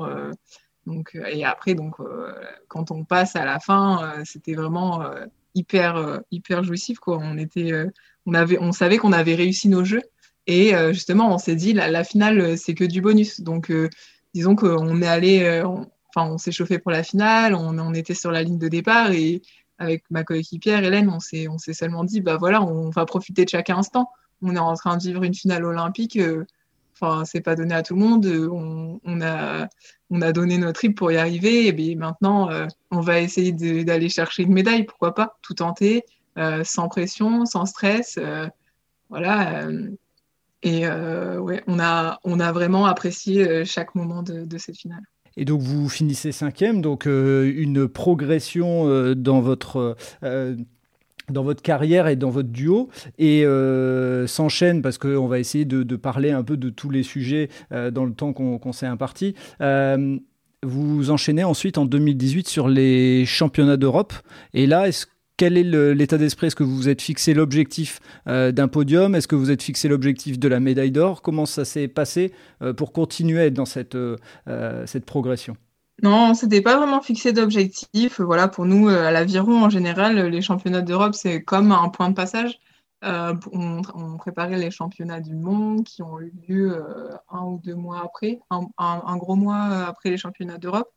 Euh, 0.88 1.24
et 1.30 1.44
après, 1.44 1.74
donc, 1.74 1.96
quand 2.68 2.90
on 2.90 3.04
passe 3.04 3.36
à 3.36 3.44
la 3.44 3.60
fin, 3.60 4.14
c'était 4.24 4.54
vraiment 4.54 5.04
hyper, 5.54 6.20
hyper 6.30 6.64
jouissif. 6.64 6.98
Quoi. 6.98 7.18
On, 7.20 7.36
était, 7.38 7.72
on, 8.26 8.34
avait, 8.34 8.58
on 8.60 8.72
savait 8.72 8.98
qu'on 8.98 9.12
avait 9.12 9.34
réussi 9.34 9.68
nos 9.68 9.84
jeux. 9.84 10.02
Et 10.48 10.74
euh, 10.74 10.94
justement, 10.94 11.32
on 11.32 11.38
s'est 11.38 11.54
dit, 11.54 11.74
la, 11.74 12.04
finale, 12.04 12.40
euh, 12.40 12.56
c'est 12.56 12.74
que 12.74 12.84
du 12.84 13.02
bonus. 13.02 13.42
Donc, 13.42 13.70
euh, 13.70 13.90
disons 14.34 14.56
qu'on 14.56 15.02
est 15.02 15.06
allé, 15.06 15.62
enfin, 16.08 16.26
on 16.32 16.38
s'est 16.38 16.52
chauffé 16.52 16.78
pour 16.78 16.90
la 16.90 17.02
finale, 17.02 17.54
on, 17.54 17.94
était 17.94 18.14
sur 18.14 18.32
la 18.32 18.42
ligne 18.42 18.58
de 18.58 18.68
départ 18.68 19.12
et 19.12 19.42
avec 19.78 20.04
ma 20.10 20.24
coéquipière 20.24 20.82
Hélène, 20.82 21.08
on 21.10 21.20
s'est, 21.20 21.48
on 21.48 21.58
s'est 21.58 21.74
seulement 21.74 22.02
dit, 22.02 22.20
bah 22.20 22.36
voilà, 22.38 22.62
on 22.62 22.90
va 22.90 23.04
profiter 23.04 23.44
de 23.44 23.50
chaque 23.50 23.70
instant. 23.70 24.10
On 24.40 24.56
est 24.56 24.58
en 24.58 24.74
train 24.74 24.96
de 24.96 25.02
vivre 25.02 25.22
une 25.22 25.34
finale 25.34 25.64
olympique. 25.64 26.18
Enfin, 27.00 27.24
c'est 27.24 27.40
pas 27.40 27.54
donné 27.54 27.74
à 27.74 27.82
tout 27.82 27.94
le 27.94 28.00
monde. 28.00 28.26
On, 28.26 29.20
a, 29.20 29.68
on 30.10 30.20
a 30.20 30.32
donné 30.32 30.58
notre 30.58 30.80
trip 30.80 30.96
pour 30.96 31.12
y 31.12 31.16
arriver. 31.16 31.66
Et 31.66 31.72
bien 31.72 31.96
maintenant, 31.96 32.50
on 32.90 33.00
va 33.00 33.20
essayer 33.20 33.52
d'aller 33.84 34.08
chercher 34.08 34.42
une 34.42 34.52
médaille, 34.52 34.84
pourquoi 34.84 35.14
pas, 35.14 35.38
tout 35.42 35.54
tenter, 35.54 36.04
sans 36.64 36.88
pression, 36.88 37.44
sans 37.46 37.66
stress. 37.66 38.18
voilà. 39.10 39.68
Et 40.62 40.86
euh, 40.86 41.38
ouais, 41.38 41.62
on 41.66 41.78
a, 41.78 42.18
on 42.24 42.40
a 42.40 42.52
vraiment 42.52 42.86
apprécié 42.86 43.48
euh, 43.48 43.64
chaque 43.64 43.94
moment 43.94 44.22
de, 44.22 44.58
cette 44.58 44.76
finale. 44.76 45.02
Et 45.36 45.44
donc 45.44 45.60
vous 45.60 45.88
finissez 45.88 46.32
cinquième, 46.32 46.82
donc 46.82 47.06
euh, 47.06 47.52
une 47.54 47.86
progression 47.86 49.14
dans 49.14 49.40
votre 49.40 49.96
dans 51.30 51.42
votre 51.42 51.62
carrière 51.62 52.08
et 52.08 52.16
dans 52.16 52.30
votre 52.30 52.48
duo 52.48 52.88
et 53.18 53.44
s'enchaîne 54.26 54.82
parce 54.82 54.98
qu'on 54.98 55.26
va 55.26 55.38
essayer 55.38 55.64
de, 55.64 55.96
parler 55.96 56.30
un 56.30 56.42
peu 56.42 56.56
de 56.56 56.70
tous 56.70 56.90
les 56.90 57.02
sujets 57.02 57.48
dans 57.70 58.04
le 58.04 58.12
temps 58.12 58.32
qu'on 58.32 58.72
s'est 58.72 58.86
imparti. 58.86 59.34
vous 60.62 61.10
enchaînez 61.10 61.44
ensuite 61.44 61.78
en 61.78 61.84
2018 61.84 62.48
sur 62.48 62.68
les 62.68 63.24
championnats 63.26 63.76
d'Europe 63.76 64.12
et 64.54 64.66
là 64.66 64.88
quel 65.38 65.56
est 65.56 65.94
l'état 65.94 66.18
d'esprit? 66.18 66.48
Est-ce 66.48 66.56
que 66.56 66.64
vous 66.64 66.76
vous 66.76 66.88
êtes 66.90 67.00
fixé 67.00 67.32
l'objectif 67.32 68.00
euh, 68.26 68.52
d'un 68.52 68.68
podium? 68.68 69.14
Est-ce 69.14 69.28
que 69.28 69.36
vous 69.36 69.50
êtes 69.50 69.62
fixé 69.62 69.88
l'objectif 69.88 70.38
de 70.38 70.48
la 70.48 70.60
médaille 70.60 70.90
d'or? 70.90 71.22
Comment 71.22 71.46
ça 71.46 71.64
s'est 71.64 71.88
passé 71.88 72.32
euh, 72.60 72.74
pour 72.74 72.92
continuer 72.92 73.50
dans 73.50 73.64
cette, 73.64 73.94
euh, 73.94 74.16
cette 74.84 75.06
progression? 75.06 75.56
Non, 76.02 76.30
on 76.30 76.34
s'était 76.34 76.60
pas 76.62 76.76
vraiment 76.76 77.00
fixé 77.00 77.32
d'objectif. 77.32 78.20
Voilà, 78.20 78.48
pour 78.48 78.66
nous, 78.66 78.88
à 78.88 79.10
l'aviron 79.10 79.64
en 79.64 79.70
général, 79.70 80.18
les 80.28 80.42
championnats 80.42 80.82
d'Europe, 80.82 81.14
c'est 81.14 81.42
comme 81.42 81.72
un 81.72 81.88
point 81.88 82.08
de 82.08 82.14
passage. 82.14 82.58
on, 83.02 84.16
préparait 84.18 84.58
les 84.58 84.70
championnats 84.70 85.20
du 85.20 85.34
monde 85.34 85.84
qui 85.84 86.02
ont 86.02 86.20
eu 86.20 86.32
lieu 86.48 86.84
un 87.30 87.42
ou 87.44 87.60
deux 87.64 87.74
mois 87.74 88.02
après, 88.04 88.40
un 88.50 89.16
gros 89.16 89.36
mois 89.36 89.86
après 89.86 90.10
les 90.10 90.16
championnats 90.16 90.58
d'Europe. 90.58 90.88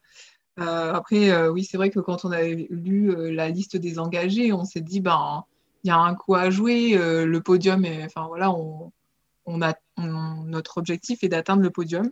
Euh, 0.60 0.94
après, 0.94 1.32
euh, 1.32 1.50
oui, 1.52 1.64
c'est 1.64 1.78
vrai 1.78 1.90
que 1.90 2.00
quand 2.00 2.26
on 2.26 2.32
avait 2.32 2.68
lu 2.70 3.12
euh, 3.12 3.32
la 3.32 3.50
liste 3.50 3.78
des 3.78 4.00
engagés, 4.00 4.52
on 4.54 4.66
s'est 4.66 4.82
dit, 4.82 5.00
ben, 5.00 5.46
il 5.84 5.88
y 5.88 5.92
a 5.92 5.98
un 5.98 6.14
coup 6.14 6.36
à 6.36 6.50
jouer, 6.50 6.94
le 6.94 7.40
podium, 7.40 7.86
enfin 8.06 8.28
voilà, 8.28 8.54
notre 9.98 10.78
objectif 10.78 11.24
est 11.24 11.30
d'atteindre 11.30 11.64
le 11.64 11.72
podium. 11.72 12.12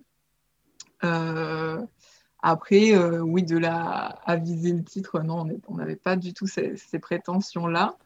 Après, 2.41 2.97
oui, 3.19 3.43
de 3.43 3.57
la 3.57 4.19
à 4.25 4.35
viser 4.37 4.71
le 4.71 4.83
titre, 4.83 5.21
non, 5.21 5.45
on 5.67 5.75
n'avait 5.75 5.95
pas 5.95 6.15
du 6.15 6.33
tout 6.33 6.47
ces, 6.47 6.99
prétentions-là. 7.01 7.97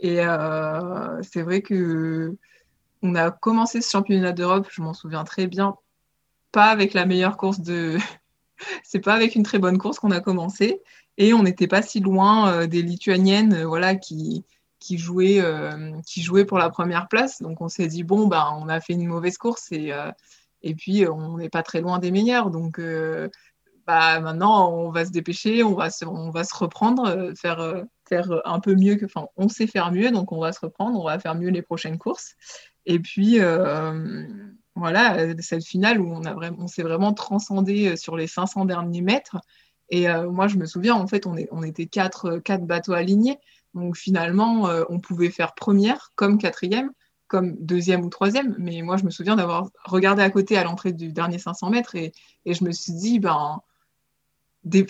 Et 0.00 0.16
c'est 1.22 1.42
vrai 1.42 1.62
que 1.62 2.36
on 3.02 3.14
a 3.14 3.30
commencé 3.30 3.80
ce 3.80 3.90
championnat 3.90 4.32
d'Europe, 4.32 4.68
je 4.70 4.82
m'en 4.82 4.94
souviens 4.94 5.24
très 5.24 5.46
bien, 5.46 5.76
pas 6.52 6.70
avec 6.70 6.94
la 6.94 7.06
meilleure 7.06 7.36
course 7.36 7.60
de, 7.60 7.98
c'est 8.82 9.00
pas 9.00 9.14
avec 9.14 9.34
une 9.34 9.42
très 9.42 9.58
bonne 9.58 9.78
course 9.78 9.98
qu'on 9.98 10.10
a 10.10 10.20
commencé. 10.20 10.82
Et 11.18 11.32
on 11.32 11.42
n'était 11.42 11.66
pas 11.66 11.82
si 11.82 12.00
loin 12.00 12.50
euh, 12.50 12.66
des 12.66 12.82
Lituaniennes 12.82 13.54
euh, 13.54 13.66
voilà, 13.66 13.94
qui, 13.94 14.44
jouaient, 14.90 15.40
euh, 15.40 15.92
qui 16.06 16.22
jouaient 16.22 16.44
pour 16.44 16.58
la 16.58 16.70
première 16.70 17.08
place. 17.08 17.40
Donc 17.40 17.60
on 17.60 17.68
s'est 17.68 17.86
dit, 17.86 18.02
bon, 18.02 18.26
bah, 18.26 18.50
on 18.58 18.68
a 18.68 18.80
fait 18.80 18.92
une 18.92 19.06
mauvaise 19.06 19.38
course 19.38 19.72
et, 19.72 19.92
et 20.62 20.74
puis 20.74 21.06
on 21.08 21.38
n'est 21.38 21.48
pas 21.48 21.62
très 21.62 21.80
loin 21.80 21.98
des 21.98 22.10
meilleurs. 22.10 22.50
Donc 22.50 22.80
bah, 23.86 24.20
maintenant, 24.20 24.70
on 24.72 24.90
va 24.90 25.04
se 25.04 25.10
dépêcher, 25.10 25.62
on 25.62 25.74
va 25.74 25.90
se, 25.90 26.04
on 26.04 26.30
va 26.30 26.44
se 26.44 26.54
reprendre, 26.54 27.32
faire, 27.36 27.84
faire 28.08 28.42
un 28.44 28.60
peu 28.60 28.74
mieux. 28.74 28.98
Enfin, 29.04 29.28
on 29.36 29.48
sait 29.48 29.66
faire 29.66 29.92
mieux, 29.92 30.10
donc 30.10 30.32
on 30.32 30.40
va 30.40 30.52
se 30.52 30.60
reprendre, 30.60 30.98
on 30.98 31.04
va 31.04 31.18
faire 31.18 31.34
mieux 31.34 31.50
les 31.50 31.62
prochaines 31.62 31.98
courses. 31.98 32.34
Et 32.84 32.98
puis 32.98 33.40
voilà, 34.76 35.16
euh, 35.18 35.34
cette 35.40 35.64
finale 35.64 36.00
où 36.00 36.12
on, 36.12 36.24
a 36.24 36.34
vraiment, 36.34 36.58
on 36.60 36.66
s'est 36.68 36.82
vraiment 36.82 37.14
transcendé 37.14 37.88
euh, 37.88 37.96
sur 37.96 38.16
les 38.16 38.26
500 38.26 38.66
derniers 38.66 39.00
mètres. 39.00 39.38
Et 39.88 40.08
euh, 40.08 40.30
moi, 40.30 40.48
je 40.48 40.56
me 40.56 40.66
souviens, 40.66 40.94
en 40.94 41.06
fait, 41.06 41.26
on, 41.26 41.36
est, 41.36 41.48
on 41.50 41.62
était 41.62 41.86
quatre, 41.86 42.38
quatre, 42.38 42.66
bateaux 42.66 42.92
alignés. 42.92 43.38
Donc 43.74 43.96
finalement, 43.96 44.70
on 44.88 45.00
pouvait 45.00 45.28
faire 45.28 45.54
première 45.54 46.10
comme 46.14 46.38
quatrième, 46.38 46.92
comme 47.28 47.56
deuxième 47.56 48.02
ou 48.06 48.08
troisième. 48.08 48.54
Mais 48.58 48.80
moi, 48.80 48.96
je 48.96 49.04
me 49.04 49.10
souviens 49.10 49.36
d'avoir 49.36 49.68
regardé 49.84 50.22
à 50.22 50.30
côté 50.30 50.56
à 50.56 50.64
l'entrée 50.64 50.94
du 50.94 51.12
dernier 51.12 51.38
500 51.38 51.68
mètres 51.68 51.94
et, 51.94 52.12
et 52.46 52.54
je 52.54 52.64
me 52.64 52.72
suis 52.72 52.94
dit, 52.94 53.18
ben, 53.18 53.60
il 54.72 54.86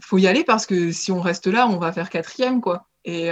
faut 0.00 0.18
y 0.18 0.26
aller 0.26 0.44
parce 0.44 0.66
que 0.66 0.92
si 0.92 1.12
on 1.12 1.20
reste 1.20 1.46
là, 1.46 1.68
on 1.68 1.78
va 1.78 1.92
faire 1.92 2.10
quatrième, 2.10 2.60
quoi. 2.60 2.86
Et 3.04 3.30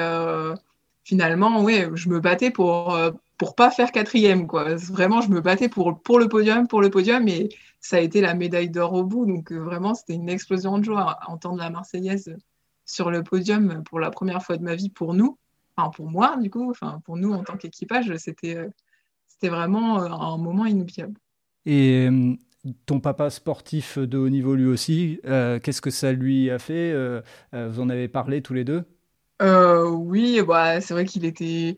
finalement, 1.05 1.62
oui, 1.62 1.85
je 1.95 2.09
me 2.09 2.21
battais 2.21 2.51
pour, 2.51 2.99
pour 3.38 3.55
pas 3.55 3.71
faire 3.71 3.93
quatrième. 3.93 4.47
Quoi. 4.47 4.75
Vraiment, 4.75 5.21
je 5.21 5.31
me 5.31 5.41
battais 5.41 5.69
pour, 5.69 6.01
pour 6.03 6.19
le 6.19 6.29
podium, 6.29 6.67
pour 6.67 6.83
le 6.83 6.91
podium, 6.91 7.27
et 7.29 7.49
ça 7.81 7.97
a 7.97 8.01
été 8.01 8.21
la 8.21 8.35
médaille 8.35 8.71
d'or 8.71 8.93
au 8.93 9.05
bout. 9.05 9.25
Donc 9.25 9.53
euh, 9.53 9.59
vraiment, 9.59 9.95
c'était 9.95 10.14
une 10.14 10.29
explosion 10.29 10.79
de 10.79 10.85
joie 10.85 11.19
entendre 11.27 11.59
la 11.59 11.71
Marseillaise 11.71 12.37
sur 12.85 13.11
le 13.11 13.23
podium 13.23 13.83
pour 13.85 14.01
la 14.01 14.11
première 14.11 14.43
fois 14.43 14.57
de 14.57 14.62
ma 14.62 14.75
vie 14.75 14.91
pour 14.91 15.14
nous, 15.14 15.38
enfin 15.77 15.91
pour 15.91 16.11
moi 16.11 16.37
du 16.38 16.51
coup, 16.51 16.71
enfin 16.71 17.03
pour 17.05 17.19
nous 17.19 17.33
en 17.33 17.45
tant 17.45 17.57
qu'équipage, 17.57 18.17
c'était 18.17 18.57
euh, 18.57 18.69
c'était 19.27 19.51
vraiment 19.51 20.01
euh, 20.01 20.09
un 20.09 20.38
moment 20.38 20.64
inoubliable. 20.64 21.14
Et 21.67 22.09
ton 22.87 23.01
papa 23.01 23.31
sportif 23.31 23.99
de 23.99 24.18
haut 24.18 24.29
niveau 24.29 24.55
lui 24.55 24.66
aussi, 24.66 25.21
qu'est-ce 25.23 25.81
que 25.81 25.90
ça 25.90 26.12
lui 26.12 26.51
a 26.51 26.59
fait 26.59 26.94
Vous 27.53 27.81
en 27.81 27.88
avez 27.88 28.09
parlé 28.09 28.42
tous 28.42 28.55
les 28.55 28.64
deux? 28.64 28.85
Oui, 29.40 30.42
bah, 30.42 30.81
c'est 30.81 30.94
vrai 30.94 31.05
qu'il 31.05 31.25
était 31.25 31.77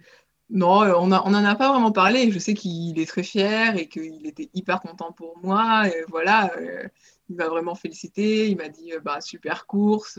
non, 0.50 0.82
on 0.96 1.06
n'en 1.06 1.44
a 1.44 1.54
pas 1.54 1.70
vraiment 1.70 1.92
parlé. 1.92 2.32
Je 2.32 2.38
sais 2.40 2.54
qu'il 2.54 2.98
est 2.98 3.06
très 3.06 3.22
fier 3.22 3.76
et 3.76 3.88
qu'il 3.88 4.26
était 4.26 4.50
hyper 4.52 4.80
content 4.80 5.12
pour 5.12 5.38
moi. 5.38 5.84
Voilà, 6.08 6.50
il 7.28 7.36
m'a 7.36 7.48
vraiment 7.48 7.76
félicité. 7.76 8.48
Il 8.50 8.56
m'a 8.56 8.68
dit 8.68 8.92
bah, 9.04 9.20
super 9.20 9.66
course. 9.66 10.18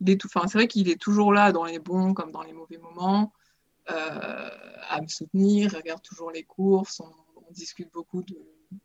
il 0.00 0.10
est 0.10 0.20
tout, 0.20 0.28
c'est 0.28 0.52
vrai 0.52 0.68
qu'il 0.68 0.90
est 0.90 1.00
toujours 1.00 1.32
là 1.32 1.52
dans 1.52 1.64
les 1.64 1.78
bons 1.78 2.12
comme 2.12 2.32
dans 2.32 2.42
les 2.42 2.52
mauvais 2.52 2.78
moments, 2.78 3.32
à 3.86 5.00
me 5.00 5.08
soutenir. 5.08 5.70
Il 5.72 5.76
regarde 5.76 6.02
toujours 6.02 6.30
les 6.30 6.44
courses. 6.44 7.00
On, 7.00 7.12
discute 7.52 7.90
beaucoup 7.92 8.24
de, 8.24 8.36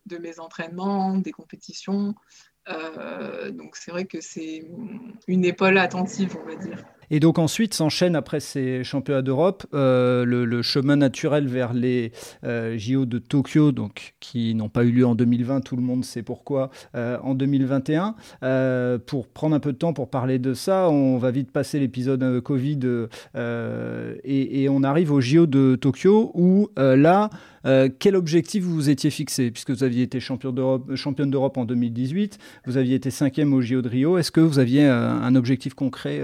de, 0.06 0.18
mes 0.18 0.40
entraînements, 0.40 1.18
des 1.18 1.32
compétitions. 1.32 2.16
donc 2.68 3.76
c'est 3.76 3.92
vrai 3.92 4.06
que 4.06 4.22
c'est 4.22 4.64
une 5.28 5.46
épaule 5.46 5.78
attentive, 5.78 6.38
on 6.42 6.48
va 6.48 6.56
dire. 6.56 6.84
Et 7.12 7.20
donc 7.20 7.38
ensuite 7.38 7.74
s'enchaîne 7.74 8.16
après 8.16 8.40
ces 8.40 8.84
championnats 8.86 9.22
d'Europe 9.22 9.68
euh, 9.74 10.24
le, 10.26 10.62
chemin 10.62 10.96
naturel 10.96 11.48
vers 11.48 11.74
les 11.74 12.14
euh, 12.46 12.78
JO 12.78 13.06
de 13.06 13.20
Tokyo, 13.20 13.74
donc 13.74 14.16
qui 14.22 14.56
n'ont 14.56 14.70
pas 14.70 14.86
eu 14.86 14.92
lieu 14.92 15.06
en 15.06 15.14
2020, 15.14 15.60
tout 15.62 15.76
le 15.76 15.82
monde 15.82 16.06
sait 16.06 16.24
pourquoi, 16.24 16.70
euh, 16.96 17.18
en 17.22 17.36
2021. 17.36 18.16
pour 19.06 19.28
prendre 19.28 19.56
un 19.56 19.60
peu 19.60 19.74
de 19.74 19.78
temps 19.78 19.92
pour 19.92 20.10
parler 20.10 20.40
de 20.40 20.54
ça, 20.54 20.90
on 20.90 21.18
va 21.18 21.32
vite 21.32 21.52
passer 21.52 21.80
l'épisode 21.80 22.40
Covid 22.40 22.80
et, 23.36 24.64
et, 24.64 24.70
on 24.70 24.84
arrive 24.84 25.12
aux 25.12 25.20
JO 25.20 25.48
de 25.48 25.76
Tokyo 25.76 26.32
où 26.34 26.70
là, 26.78 27.30
quel 27.64 28.16
objectif 28.16 28.64
vous 28.64 28.74
vous 28.74 28.90
étiez 28.90 29.10
fixé 29.10 29.52
Puisque 29.52 29.72
vous 29.72 29.84
aviez 29.84 30.04
été 30.04 30.20
champion 30.20 30.54
championne 30.96 31.30
d'Europe 31.30 31.58
en 31.58 31.66
2018, 31.66 32.38
vous 32.66 32.78
aviez 32.78 32.96
été 32.96 33.12
cinquième 33.12 33.54
au 33.54 33.62
JO 33.62 33.82
de 33.82 33.90
Rio. 33.90 34.18
Est-ce 34.18 34.32
que 34.32 34.42
vous 34.42 34.60
aviez 34.60 34.86
un 34.88 35.36
objectif 35.36 35.74
concret 35.74 36.22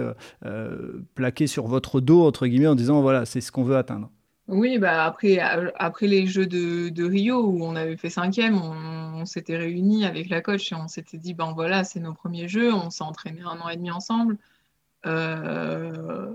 plaqué 1.15 1.47
sur 1.47 1.67
votre 1.67 2.01
dos, 2.01 2.25
entre 2.25 2.47
guillemets, 2.47 2.67
en 2.67 2.75
disant 2.75 3.01
voilà, 3.01 3.25
c'est 3.25 3.41
ce 3.41 3.51
qu'on 3.51 3.63
veut 3.63 3.77
atteindre? 3.77 4.09
Oui, 4.47 4.77
bah 4.77 5.03
après, 5.03 5.39
après 5.39 6.07
les 6.07 6.25
Jeux 6.25 6.45
de, 6.47 7.03
Rio, 7.03 7.45
où 7.45 7.65
on 7.65 7.75
avait 7.75 7.97
fait 7.97 8.09
cinquième, 8.09 8.57
on, 8.57 9.25
s'était 9.25 9.57
réunis 9.57 10.05
avec 10.05 10.29
la 10.29 10.41
coach 10.41 10.71
et 10.71 10.75
on 10.75 10.87
s'était 10.87 11.17
dit 11.17 11.33
ben 11.33 11.51
voilà, 11.53 11.83
c'est 11.83 11.99
nos 11.99 12.13
premiers 12.13 12.47
Jeux, 12.47 12.73
on 12.73 12.89
s'est 12.89 13.03
entraîné 13.03 13.41
un 13.41 13.59
an 13.59 13.67
et 13.67 13.75
demi 13.75 13.91
ensemble. 13.91 14.37
Euh, 15.05 16.31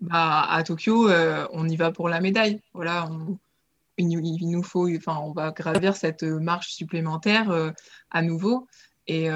bah, 0.00 0.46
à 0.48 0.62
Tokyo, 0.62 1.08
euh, 1.08 1.46
on 1.52 1.68
y 1.68 1.76
va 1.76 1.90
pour 1.90 2.08
la 2.08 2.20
médaille. 2.20 2.60
Voilà, 2.72 3.08
il, 3.98 4.50
nous 4.50 4.62
faut, 4.62 4.88
enfin, 4.96 5.18
on 5.18 5.32
va 5.32 5.50
gravir 5.52 5.96
cette 5.96 6.22
marche 6.22 6.72
supplémentaire 6.72 7.50
euh, 7.50 7.70
à 8.10 8.22
nouveau. 8.22 8.66
Et 9.06 9.28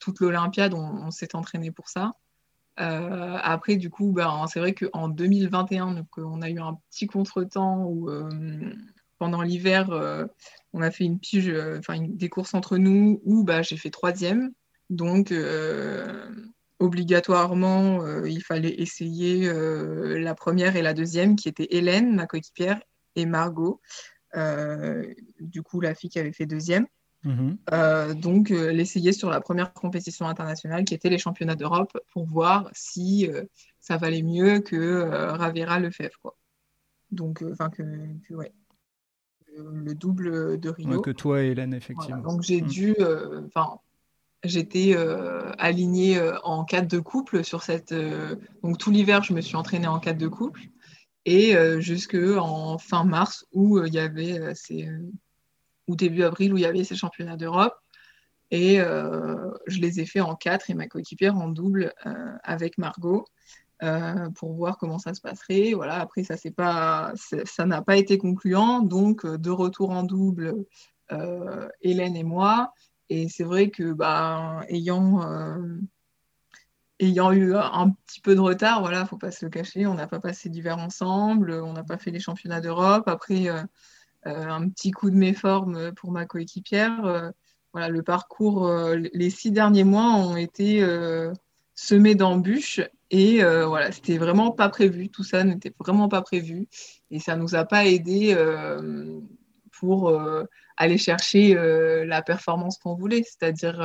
toute 0.00 0.18
l'Olympiade, 0.18 0.74
on 0.74 1.12
s'est 1.12 1.36
entraîné 1.36 1.70
pour 1.70 1.88
ça. 1.88 2.14
Euh, 2.80 3.36
après, 3.42 3.76
du 3.76 3.90
coup, 3.90 4.12
ben, 4.12 4.46
c'est 4.48 4.60
vrai 4.60 4.74
qu'en 4.74 5.08
2021, 5.08 5.94
donc, 5.94 6.06
euh, 6.18 6.22
on 6.24 6.40
a 6.40 6.48
eu 6.48 6.58
un 6.58 6.78
petit 6.90 7.06
contretemps 7.06 7.84
où 7.84 8.08
euh, 8.08 8.30
pendant 9.18 9.42
l'hiver, 9.42 9.90
on 10.72 10.80
a 10.80 10.90
fait 10.90 11.04
une 11.04 11.18
pige, 11.18 11.52
enfin 11.78 11.98
des 12.00 12.28
courses 12.30 12.54
entre 12.54 12.78
nous 12.78 13.20
où 13.24 13.44
bah, 13.44 13.60
j'ai 13.60 13.76
fait 13.76 13.90
troisième. 13.90 14.52
Donc, 14.88 15.34
obligatoirement, 16.78 18.24
il 18.24 18.42
fallait 18.42 18.80
essayer 18.80 19.52
la 19.52 20.34
première 20.34 20.76
et 20.76 20.82
la 20.82 20.94
deuxième, 20.94 21.36
qui 21.36 21.50
étaient 21.50 21.68
Hélène, 21.70 22.14
ma 22.14 22.26
coéquipière, 22.26 22.80
et 23.16 23.26
Margot, 23.26 23.80
du 25.40 25.62
coup, 25.62 25.80
la 25.80 25.94
fille 25.94 26.10
qui 26.10 26.18
avait 26.18 26.32
fait 26.32 26.46
deuxième. 26.46 26.86
Mhm. 27.24 27.58
Euh, 27.72 28.14
donc, 28.14 28.50
euh, 28.50 28.72
l'essayer 28.72 29.12
sur 29.12 29.28
la 29.30 29.40
première 29.40 29.72
compétition 29.72 30.26
internationale 30.26 30.84
qui 30.84 30.94
était 30.94 31.10
les 31.10 31.18
championnats 31.18 31.54
d'Europe 31.54 31.96
pour 32.12 32.24
voir 32.24 32.70
si 32.72 33.28
euh, 33.28 33.44
ça 33.80 33.96
valait 33.96 34.22
mieux 34.22 34.60
que 34.60 35.02
Ravera 35.02 35.78
Lefebvre. 35.80 36.18
Quoi. 36.22 36.36
Donc, 37.10 37.44
enfin, 37.52 37.68
que, 37.68 37.82
ouais, 38.30 38.52
le 39.56 39.94
double 39.94 40.58
de 40.58 40.70
Rio. 40.70 41.02
que 41.02 41.10
toi 41.10 41.42
et 41.42 41.48
Hélène, 41.48 41.74
effectivement. 41.74 42.22
donc, 42.22 42.42
j'ai 42.42 42.62
mhm. 42.62 42.68
dû, 42.68 42.96
enfin, 43.46 43.78
j'étais 44.44 44.96
alignée 45.58 46.18
en 46.44 46.64
cadre 46.64 46.88
de 46.88 47.00
couple 47.00 47.44
sur 47.44 47.62
cette. 47.62 47.94
donc, 48.62 48.78
tout 48.78 48.90
l'hiver, 48.90 49.22
je 49.22 49.34
me 49.34 49.40
suis 49.40 49.56
entraînée 49.56 49.88
en 49.88 49.98
cadre 49.98 50.18
de 50.18 50.28
couple 50.28 50.60
et 51.30 51.80
jusque 51.80 52.16
en 52.16 52.78
fin 52.78 53.04
mars 53.04 53.46
où 53.52 53.84
il 53.84 53.94
y 53.94 53.98
avait 53.98 54.54
ces 54.54 54.88
ou 55.90 55.96
début 55.96 56.22
avril 56.22 56.54
où 56.54 56.56
il 56.56 56.62
y 56.62 56.66
avait 56.66 56.84
ces 56.84 56.96
championnats 56.96 57.36
d'Europe. 57.36 57.74
Et 58.50 58.80
euh, 58.80 59.50
je 59.66 59.80
les 59.80 60.00
ai 60.00 60.06
fait 60.06 60.20
en 60.20 60.34
quatre 60.34 60.70
et 60.70 60.74
ma 60.74 60.88
coéquipière 60.88 61.36
en 61.36 61.48
double 61.48 61.92
euh, 62.06 62.36
avec 62.42 62.78
Margot 62.78 63.24
euh, 63.82 64.28
pour 64.30 64.54
voir 64.54 64.76
comment 64.78 64.98
ça 64.98 65.14
se 65.14 65.20
passerait. 65.20 65.72
Voilà, 65.74 66.00
après, 66.00 66.24
ça 66.24 66.36
pas, 66.56 67.12
n'a 67.64 67.82
pas 67.82 67.96
été 67.96 68.18
concluant. 68.18 68.80
Donc, 68.80 69.26
de 69.26 69.50
retour 69.50 69.90
en 69.90 70.02
double, 70.02 70.54
Hélène 71.80 72.16
et 72.16 72.24
moi. 72.24 72.72
Et 73.08 73.28
c'est 73.28 73.44
vrai 73.44 73.70
que, 73.70 73.92
bah, 73.92 74.60
ayant, 74.68 75.20
ayant 77.00 77.32
eu 77.32 77.56
un 77.56 77.90
petit 78.06 78.20
peu 78.20 78.34
de 78.34 78.40
retard, 78.40 78.80
voilà, 78.80 79.06
faut 79.06 79.16
pas 79.16 79.30
se 79.30 79.44
le 79.44 79.50
cacher, 79.50 79.86
on 79.86 79.94
n'a 79.94 80.06
pas 80.06 80.20
passé 80.20 80.48
l'hiver 80.48 80.78
ensemble, 80.78 81.50
on 81.52 81.72
n'a 81.72 81.82
pas 81.82 81.98
fait 81.98 82.10
les 82.10 82.20
championnats 82.20 82.60
d'Europe. 82.60 83.08
Après, 83.08 83.48
euh, 84.26 84.46
un 84.46 84.68
petit 84.68 84.90
coup 84.90 85.10
de 85.10 85.16
méforme 85.16 85.92
pour 85.94 86.12
ma 86.12 86.26
coéquipière. 86.26 87.04
Euh, 87.06 87.30
voilà, 87.72 87.88
le 87.88 88.02
parcours, 88.02 88.66
euh, 88.66 88.96
les 89.14 89.30
six 89.30 89.50
derniers 89.50 89.84
mois 89.84 90.12
ont 90.14 90.36
été 90.36 90.84
semés 91.74 92.14
d'embûches 92.14 92.80
et 93.10 93.42
voilà, 93.42 93.90
c'était 93.92 94.18
vraiment 94.18 94.50
pas 94.50 94.68
prévu. 94.68 95.08
Tout 95.08 95.24
ça 95.24 95.44
n'était 95.44 95.72
vraiment 95.78 96.08
pas 96.08 96.22
prévu 96.22 96.68
et 97.10 97.18
ça 97.18 97.36
nous 97.36 97.54
a 97.54 97.64
pas 97.64 97.86
aidé 97.86 98.36
pour 99.72 100.12
aller 100.76 100.98
chercher 100.98 101.54
la 102.04 102.22
performance 102.22 102.78
qu'on 102.78 102.94
voulait, 102.94 103.22
c'est-à-dire 103.22 103.80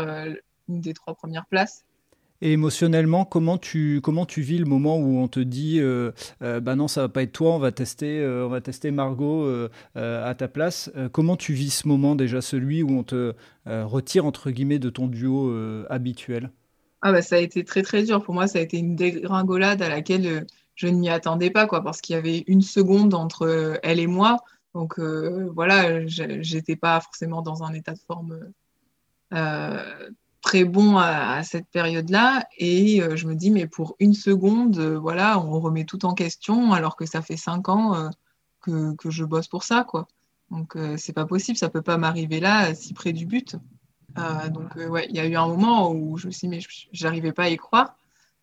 une 0.67 0.81
des 0.81 0.93
trois 0.93 1.13
premières 1.13 1.45
places. 1.45 1.85
Et 2.41 2.51
émotionnellement, 2.51 3.23
comment 3.23 3.57
tu, 3.57 4.01
comment 4.03 4.25
tu 4.25 4.41
vis 4.41 4.57
le 4.57 4.65
moment 4.65 4.97
où 4.97 5.19
on 5.19 5.27
te 5.27 5.39
dit 5.39 5.79
euh, 5.79 6.11
euh, 6.41 6.59
bah 6.59 6.75
non, 6.75 6.87
ça 6.89 7.01
va 7.01 7.09
pas 7.09 7.23
être 7.23 7.31
toi, 7.31 7.53
on 7.53 7.59
va 7.59 7.71
tester, 7.71 8.19
euh, 8.19 8.45
on 8.45 8.49
va 8.49 8.59
tester 8.59 8.91
Margot 8.91 9.47
à 9.95 10.35
ta 10.35 10.47
place. 10.47 10.91
comment 11.11 11.37
tu 11.37 11.53
vis 11.53 11.71
ce 11.71 11.87
moment 11.87 12.15
déjà, 12.15 12.41
celui 12.41 12.83
où 12.83 12.89
on 12.91 13.03
te 13.03 13.33
retire 13.65 14.25
entre 14.25 14.51
guillemets 14.51 14.79
de 14.79 14.89
ton 14.89 15.07
duo 15.07 15.53
habituel? 15.89 16.51
Ah 17.01 17.11
bah, 17.11 17.21
Ça 17.21 17.35
a 17.35 17.39
été 17.39 17.63
très 17.63 17.83
très 17.83 18.03
dur. 18.03 18.21
Pour 18.21 18.33
moi, 18.33 18.47
ça 18.47 18.59
a 18.59 18.61
été 18.61 18.77
une 18.77 18.95
dégringolade 18.95 19.81
à 19.81 19.89
laquelle 19.89 20.45
je 20.75 20.87
ne 20.87 20.97
m'y 20.97 21.09
attendais 21.09 21.49
pas, 21.49 21.67
quoi, 21.67 21.83
parce 21.83 22.01
qu'il 22.01 22.15
y 22.15 22.19
avait 22.19 22.43
une 22.47 22.61
seconde 22.61 23.13
entre 23.13 23.79
elle 23.83 23.99
et 23.99 24.07
moi. 24.07 24.39
Donc 24.73 24.99
voilà, 24.99 26.05
j'étais 26.05 26.75
pas 26.75 26.99
forcément 26.99 27.41
dans 27.41 27.63
un 27.63 27.73
état 27.73 27.93
de 27.93 27.99
forme 28.05 28.37
très 30.45 30.63
bon 30.63 30.97
à, 30.97 31.41
cette 31.41 31.67
période-là. 31.69 32.47
Et 32.59 33.01
euh, 33.01 33.15
je 33.15 33.27
me 33.27 33.33
dis, 33.33 33.49
mais 33.49 33.65
pour 33.65 33.95
une 33.99 34.13
seconde, 34.13 34.77
euh, 34.77 34.97
voilà, 34.97 35.39
on 35.39 35.59
remet 35.59 35.85
tout 35.85 36.05
en 36.05 36.13
question 36.13 36.71
alors 36.71 36.95
que 36.95 37.07
ça 37.07 37.23
fait 37.23 37.35
cinq 37.35 37.67
ans 37.67 37.95
euh, 37.95 38.09
que, 38.61 38.95
que, 38.95 39.09
je 39.09 39.25
bosse 39.25 39.47
pour 39.47 39.63
ça, 39.63 39.83
quoi. 39.83 40.07
Donc 40.51 40.77
c'est 40.97 41.11
pas 41.11 41.25
possible, 41.25 41.57
ça 41.57 41.69
peut 41.69 41.81
pas 41.81 41.97
m'arriver 41.97 42.39
là, 42.39 42.75
si 42.75 42.93
près 42.93 43.13
du 43.13 43.25
but. 43.25 43.55
donc 44.15 44.75
ouais, 44.75 45.07
il 45.09 45.15
y 45.15 45.19
a 45.19 45.25
eu 45.25 45.35
un 45.35 45.47
moment 45.47 45.91
où 45.91 46.17
je 46.17 46.27
me 46.27 46.31
suis 46.31 46.47
dit, 46.47 46.55
mais 46.55 46.63
j'arrivais 46.91 47.31
pas 47.31 47.45
à 47.45 47.49
y 47.49 47.57
croire. 47.57 47.95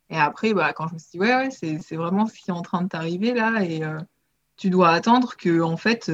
Et 0.09 0.17
après, 0.17 0.53
bah, 0.53 0.73
quand 0.73 0.89
je 0.89 0.95
me 0.95 0.99
suis 0.99 1.11
dit, 1.13 1.19
ouais, 1.19 1.33
ouais, 1.33 1.49
c'est 1.49 1.95
vraiment 1.95 2.25
ce 2.25 2.33
qui 2.33 2.49
est 2.49 2.53
en 2.53 2.61
train 2.61 2.81
de 2.81 2.89
t'arriver 2.89 3.33
là, 3.33 3.63
et 3.63 3.83
tu 4.57 4.69
dois 4.69 4.89
attendre 4.89 5.37
que, 5.37 5.61
en 5.61 5.77
fait, 5.77 6.11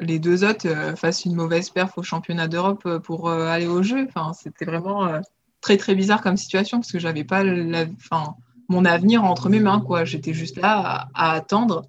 les 0.00 0.18
deux 0.18 0.44
autres 0.44 0.68
euh, 0.68 0.96
fassent 0.96 1.24
une 1.24 1.34
mauvaise 1.34 1.70
perf 1.70 1.96
au 1.96 2.02
championnat 2.02 2.48
d'Europe 2.48 2.82
euh, 2.86 2.98
pour 2.98 3.28
euh, 3.28 3.46
aller 3.46 3.66
au 3.66 3.82
jeu. 3.82 4.06
Enfin, 4.08 4.32
c'était 4.32 4.64
vraiment 4.64 5.20
très 5.60 5.76
très 5.76 5.94
bizarre 5.94 6.22
comme 6.22 6.36
situation 6.36 6.78
parce 6.78 6.92
que 6.92 6.98
j'avais 6.98 7.24
pas 7.24 7.42
la, 7.44 7.86
enfin, 7.96 8.34
mon 8.68 8.84
avenir 8.84 9.24
entre 9.24 9.48
mes 9.48 9.60
mains 9.60 9.80
quoi. 9.80 10.04
J'étais 10.04 10.34
juste 10.34 10.56
là 10.56 11.08
à, 11.14 11.32
attendre, 11.32 11.86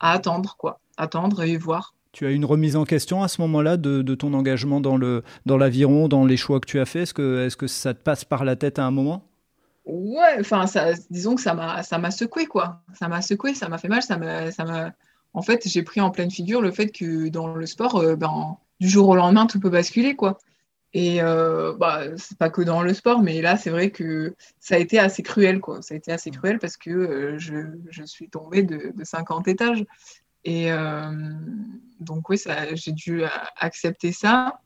à 0.00 0.12
attendre 0.12 0.56
quoi, 0.56 0.80
attendre 0.96 1.42
et 1.42 1.56
voir. 1.56 1.94
Tu 2.12 2.26
as 2.26 2.30
une 2.30 2.44
remise 2.44 2.76
en 2.76 2.84
question 2.84 3.22
à 3.22 3.28
ce 3.28 3.40
moment-là 3.40 3.78
de, 3.78 4.14
ton 4.14 4.34
engagement 4.34 4.80
dans 4.80 4.98
le 4.98 5.22
dans 5.46 5.56
l'aviron, 5.56 6.08
dans 6.08 6.26
les 6.26 6.36
choix 6.36 6.60
que 6.60 6.66
tu 6.66 6.78
as 6.78 6.84
fait. 6.84 7.02
Est-ce 7.02 7.14
que 7.14 7.46
est-ce 7.46 7.56
que 7.56 7.66
ça 7.66 7.94
te 7.94 8.02
passe 8.02 8.24
par 8.24 8.44
la 8.44 8.56
tête 8.56 8.78
à 8.78 8.84
un 8.84 8.90
moment? 8.90 9.24
Ouais, 9.84 10.36
enfin, 10.38 10.66
disons 11.10 11.34
que 11.34 11.40
ça 11.40 11.54
m'a 11.54 11.82
ça 11.82 11.98
m'a 11.98 12.10
secoué 12.10 12.46
quoi. 12.46 12.82
Ça 12.94 13.08
m'a 13.08 13.22
secoué, 13.22 13.54
ça 13.54 13.68
m'a 13.68 13.78
fait 13.78 13.88
mal, 13.88 14.02
ça 14.02 14.16
m'a 14.18 14.52
ça 14.52 14.64
m'a 14.64 14.92
en 15.34 15.42
fait, 15.42 15.66
j'ai 15.66 15.82
pris 15.82 16.00
en 16.00 16.10
pleine 16.10 16.30
figure 16.30 16.60
le 16.60 16.70
fait 16.70 16.88
que 16.88 17.28
dans 17.28 17.54
le 17.54 17.66
sport, 17.66 17.96
euh, 17.96 18.16
ben, 18.16 18.58
du 18.80 18.88
jour 18.88 19.08
au 19.08 19.16
lendemain, 19.16 19.46
tout 19.46 19.60
peut 19.60 19.70
basculer, 19.70 20.14
quoi. 20.14 20.38
Et 20.94 21.22
euh, 21.22 21.74
bah, 21.78 22.02
c'est 22.18 22.36
pas 22.36 22.50
que 22.50 22.60
dans 22.60 22.82
le 22.82 22.92
sport, 22.92 23.22
mais 23.22 23.40
là, 23.40 23.56
c'est 23.56 23.70
vrai 23.70 23.90
que 23.90 24.34
ça 24.60 24.74
a 24.74 24.78
été 24.78 24.98
assez 24.98 25.22
cruel, 25.22 25.60
quoi. 25.60 25.80
Ça 25.80 25.94
a 25.94 25.96
été 25.96 26.12
assez 26.12 26.30
cruel 26.30 26.58
parce 26.58 26.76
que 26.76 26.90
euh, 26.90 27.38
je, 27.38 28.02
suis 28.04 28.28
tombée 28.28 28.62
de, 28.62 28.92
50 29.02 29.48
étages. 29.48 29.84
Et 30.44 30.70
donc, 32.00 32.28
oui, 32.28 32.36
j'ai 32.74 32.90
dû 32.90 33.22
accepter 33.56 34.10
ça, 34.10 34.58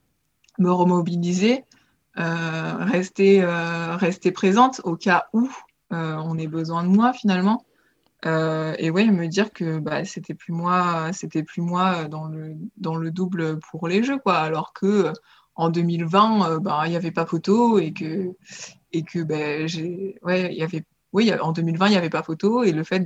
me 0.59 0.73
remobiliser, 0.73 1.65
rester, 2.17 3.45
rester 3.45 4.33
présente 4.33 4.81
au 4.85 4.97
cas 4.97 5.27
où 5.35 5.51
on 5.91 6.39
ait 6.39 6.47
besoin 6.47 6.83
de 6.83 6.89
moi, 6.89 7.13
finalement. 7.13 7.67
Et 8.25 8.91
ouais, 8.91 9.07
me 9.07 9.27
dire 9.29 9.53
que 9.53 9.79
bah, 9.79 10.05
c'était 10.05 10.35
plus 10.35 10.53
moi, 10.53 11.13
c'était 11.13 11.43
plus 11.43 11.63
moi 11.63 12.05
dans 12.07 12.27
le, 12.27 12.55
dans 12.77 12.97
le 12.97 13.11
double 13.11 13.59
pour 13.61 13.89
les 13.89 14.03
jeux, 14.03 14.19
quoi. 14.19 14.39
Alors 14.39 14.73
que 14.73 15.13
en 15.55 15.71
2020, 15.71 16.61
bah, 16.61 16.83
il 16.87 16.91
n'y 16.91 16.97
avait 16.97 17.13
pas 17.13 17.27
photo 17.27 17.79
et 17.79 17.93
que, 17.93 18.35
et 18.93 19.03
que 19.03 19.23
bah, 19.23 19.67
j'ai, 19.67 20.19
ouais, 20.23 20.55
y 20.55 20.63
avait, 20.63 20.85
oui, 21.13 21.33
en 21.41 21.53
2020, 21.53 21.87
il 21.89 21.91
n'y 21.91 21.97
avait 21.97 22.11
pas 22.11 22.23
photo 22.23 22.63
et 22.65 22.73
le 22.73 22.85
fait 22.85 23.05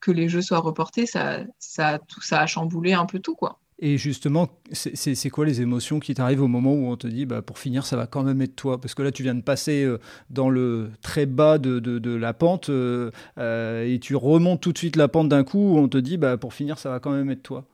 que 0.00 0.10
les 0.12 0.28
jeux 0.28 0.42
soient 0.42 0.58
reportés, 0.60 1.06
ça, 1.06 1.40
ça, 1.58 1.98
tout, 1.98 2.20
ça 2.20 2.40
a 2.40 2.46
chamboulé 2.46 2.92
un 2.92 3.06
peu 3.06 3.20
tout, 3.20 3.34
quoi. 3.34 3.60
Et 3.86 3.98
justement, 3.98 4.48
c'est 4.72 5.28
quoi 5.28 5.44
les 5.44 5.60
émotions 5.60 6.00
qui 6.00 6.14
t'arrivent 6.14 6.40
au 6.40 6.48
moment 6.48 6.72
où 6.72 6.86
on 6.86 6.96
te 6.96 7.06
dit, 7.06 7.26
bah, 7.26 7.42
pour 7.42 7.58
finir, 7.58 7.84
ça 7.84 7.96
va 7.98 8.06
quand 8.06 8.22
même 8.22 8.40
être 8.40 8.56
toi? 8.56 8.80
Parce 8.80 8.94
que 8.94 9.02
là, 9.02 9.12
tu 9.12 9.22
viens 9.22 9.34
de 9.34 9.42
passer 9.42 9.84
euh, 9.84 10.00
dans 10.30 10.48
le 10.48 10.90
très 11.02 11.26
bas 11.26 11.58
de, 11.58 11.80
de, 11.80 12.14
la 12.14 12.32
pente 12.32 12.70
euh, 12.70 13.10
euh, 13.36 13.84
et 13.84 14.00
tu 14.00 14.16
remontes 14.16 14.62
tout 14.62 14.72
de 14.72 14.78
suite 14.78 14.96
la 14.96 15.06
pente 15.06 15.28
d'un 15.28 15.44
coup 15.44 15.58
où 15.58 15.76
on 15.76 15.86
te 15.86 15.98
dit, 15.98 16.16
bah, 16.16 16.38
pour 16.38 16.54
finir, 16.54 16.78
ça 16.78 16.88
va 16.88 16.98
quand 16.98 17.10
même 17.10 17.28
être 17.28 17.42
toi. 17.42 17.66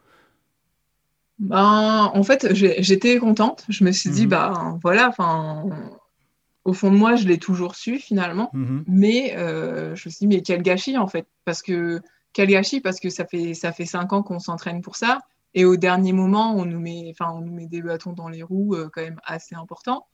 Ben, 1.38 2.11
en 2.12 2.23
fait, 2.25 2.55
j'étais 2.55 3.16
contente. 3.18 3.64
Je 3.68 3.85
me 3.85 3.92
suis 3.92 4.11
dit, 4.11 4.27
mmh 4.27 4.31
bah 4.31 4.79
voilà, 4.83 5.11
enfin, 5.11 5.62
au 6.64 6.73
fond 6.73 6.90
de 6.90 6.96
moi, 6.96 7.14
je 7.14 7.29
l'ai 7.29 7.38
toujours 7.38 7.77
su 7.77 8.01
finalement. 8.01 8.51
Mmh 8.53 8.81
mais 8.88 9.35
je 9.37 9.90
me 9.90 9.94
suis 9.94 10.11
dit, 10.18 10.27
mais 10.27 10.42
quel 10.42 10.62
gâchis 10.62 10.99
en 10.99 11.07
fait. 11.07 11.29
Parce 11.44 11.62
que, 11.62 12.01
quel 12.33 12.49
gâchis, 12.49 12.81
parce 12.81 12.99
que 12.99 13.11
ça 13.11 13.25
fait, 13.27 13.55
ça 13.55 13.70
fait 13.70 13.87
cinq 13.87 14.12
ans 14.12 14.25
qu'on 14.25 14.40
s'entraîne 14.40 14.83
pour 14.83 14.96
ça. 14.96 15.20
Et 15.54 15.64
au 15.64 15.76
dernier 15.76 16.12
moment, 16.12 16.54
on 16.54 16.64
nous 16.64 16.78
met, 16.78 17.10
enfin, 17.10 17.32
on 17.32 17.40
nous 17.40 17.52
met 17.52 17.66
des 17.66 17.82
bâtons 17.82 18.12
dans 18.12 18.28
les 18.28 18.42
roues 18.42 18.74
euh, 18.74 18.88
quand 18.92 19.02
même 19.02 19.20
assez 19.24 19.54
importants. 19.54 20.06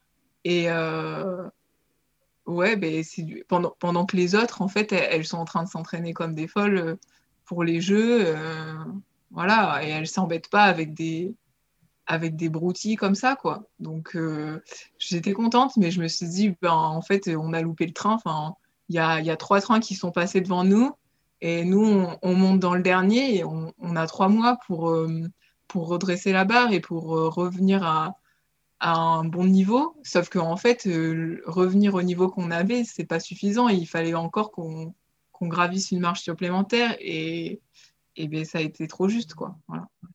Et 0.44 0.70
euh, 0.70 1.49
ouais, 2.46 2.77
ben, 2.77 3.03
pendant, 3.49 3.75
pendant 3.79 4.07
que 4.07 4.16
les 4.16 4.35
autres, 4.35 4.62
en 4.62 4.68
fait, 4.68 4.92
elles, 4.92 5.27
sont 5.27 5.38
en 5.38 5.44
train 5.44 5.64
de 5.64 5.68
s'entraîner 5.68 6.14
comme 6.14 6.35
des 6.35 6.49
folles 6.49 6.79
euh, 6.79 6.96
pour 7.44 7.64
les 7.64 7.81
jeux. 7.81 8.35
voilà, 9.31 9.81
et 9.85 9.90
elles 9.90 10.09
s'embêtent 10.09 10.51
pas 10.51 10.64
avec 10.64 10.94
des, 10.94 11.35
avec 12.07 12.37
des 12.37 12.49
broutilles 12.49 12.96
comme 12.96 13.14
ça, 13.14 13.37
quoi. 13.37 13.68
Donc, 13.79 14.16
j'étais 14.99 15.33
contente, 15.33 15.77
mais 15.77 15.92
je 15.92 16.01
me 16.01 16.09
suis 16.09 16.27
dit, 16.27 16.57
ben, 16.61 16.72
en 16.72 17.03
fait, 17.03 17.29
on 17.29 17.53
a 17.53 17.61
loupé 17.62 17.87
le 17.87 17.92
train. 17.92 18.14
Enfin, 18.14 18.57
il 18.88 18.96
y 18.96 18.99
a, 18.99 19.20
y 19.20 19.31
a 19.31 19.37
trois 19.37 19.61
trains 19.61 19.79
qui 19.79 19.94
sont 19.94 20.11
passés 20.11 20.40
devant 20.40 20.64
nous. 20.64 20.92
Et 21.40 21.64
nous, 21.64 22.07
on, 22.22 22.35
monte 22.35 22.61
dans 22.61 22.75
le 22.75 22.83
dernier 22.83 23.37
et 23.37 23.44
on, 23.44 23.96
a 23.96 24.07
trois 24.07 24.29
mois 24.29 24.59
pour, 24.66 24.90
euh, 24.90 25.22
pour 25.68 25.88
redresser 25.88 26.33
la 26.33 26.44
barre 26.44 26.72
et 26.72 26.81
pour 26.81 27.16
euh, 27.16 27.29
revenir 27.29 27.83
à, 27.85 28.16
un 28.81 29.25
bon 29.25 29.46
niveau. 29.46 29.96
Sauf 30.03 30.29
qu'en 30.29 30.51
en 30.51 30.57
fait, 30.57 30.87
euh, 30.87 31.42
revenir 31.46 31.94
au 31.94 32.03
niveau 32.03 32.29
qu'on 32.29 32.51
avait, 32.51 32.85
c'est 32.85 33.07
pas 33.07 33.20
suffisant. 33.20 33.68
il 33.68 33.87
fallait 33.87 34.14
encore 34.14 34.51
qu'on 34.51 34.94
gravisse 35.42 35.90
une 35.92 36.01
marche 36.01 36.22
supplémentaire. 36.22 36.96
Et, 37.01 37.61
et 38.16 38.29
ben, 38.29 38.44
ça 38.44 38.59
a 38.59 38.62
été 38.62 38.87
trop 38.87 39.09
juste. 39.09 39.35
Quoi. 39.35 39.57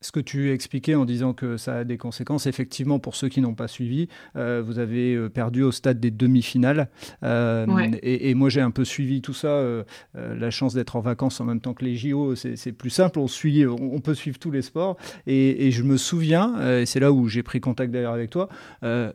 Ce 0.00 0.12
que 0.12 0.20
tu 0.20 0.52
expliquais 0.52 0.94
en 0.94 1.04
disant 1.04 1.32
que 1.32 1.56
ça 1.56 1.78
a 1.78 1.84
des 1.84 1.98
conséquences, 1.98 2.46
effectivement, 2.46 2.98
pour 2.98 3.16
ceux 3.16 3.28
qui 3.28 3.40
n'ont 3.40 3.54
pas 3.54 3.68
suivi, 3.68 4.08
euh, 4.36 4.62
vous 4.64 4.78
avez 4.78 5.14
euh, 5.14 5.28
perdu 5.28 5.62
au 5.62 5.72
stade 5.72 6.00
des 6.00 6.10
demi-finales. 6.10 6.88
Euh, 7.22 7.66
et, 8.02 8.34
moi, 8.34 8.48
j'ai 8.48 8.60
un 8.60 8.70
peu 8.70 8.84
suivi 8.84 9.22
tout 9.22 9.34
ça. 9.34 9.62
la 10.14 10.50
chance 10.50 10.74
d'être 10.74 10.96
en 10.96 11.00
vacances 11.00 11.40
en 11.40 11.44
même 11.44 11.60
temps 11.60 11.74
que 11.74 11.84
les 11.84 11.96
JO, 11.96 12.34
c'est 12.34 12.72
plus 12.72 12.90
simple. 12.90 13.18
On, 13.18 13.28
suit, 13.28 13.66
on, 13.66 14.00
peut 14.00 14.14
suivre 14.14 14.38
tous 14.38 14.50
les 14.50 14.62
sports. 14.62 14.96
Et, 15.26 15.70
je 15.70 15.82
me 15.82 15.96
souviens, 15.96 16.78
et 16.78 16.86
c'est 16.86 17.00
là 17.00 17.12
où 17.12 17.28
j'ai 17.28 17.42
pris 17.42 17.60
contact 17.60 17.92
d'ailleurs 17.92 18.14
avec 18.14 18.30
toi, 18.30 18.48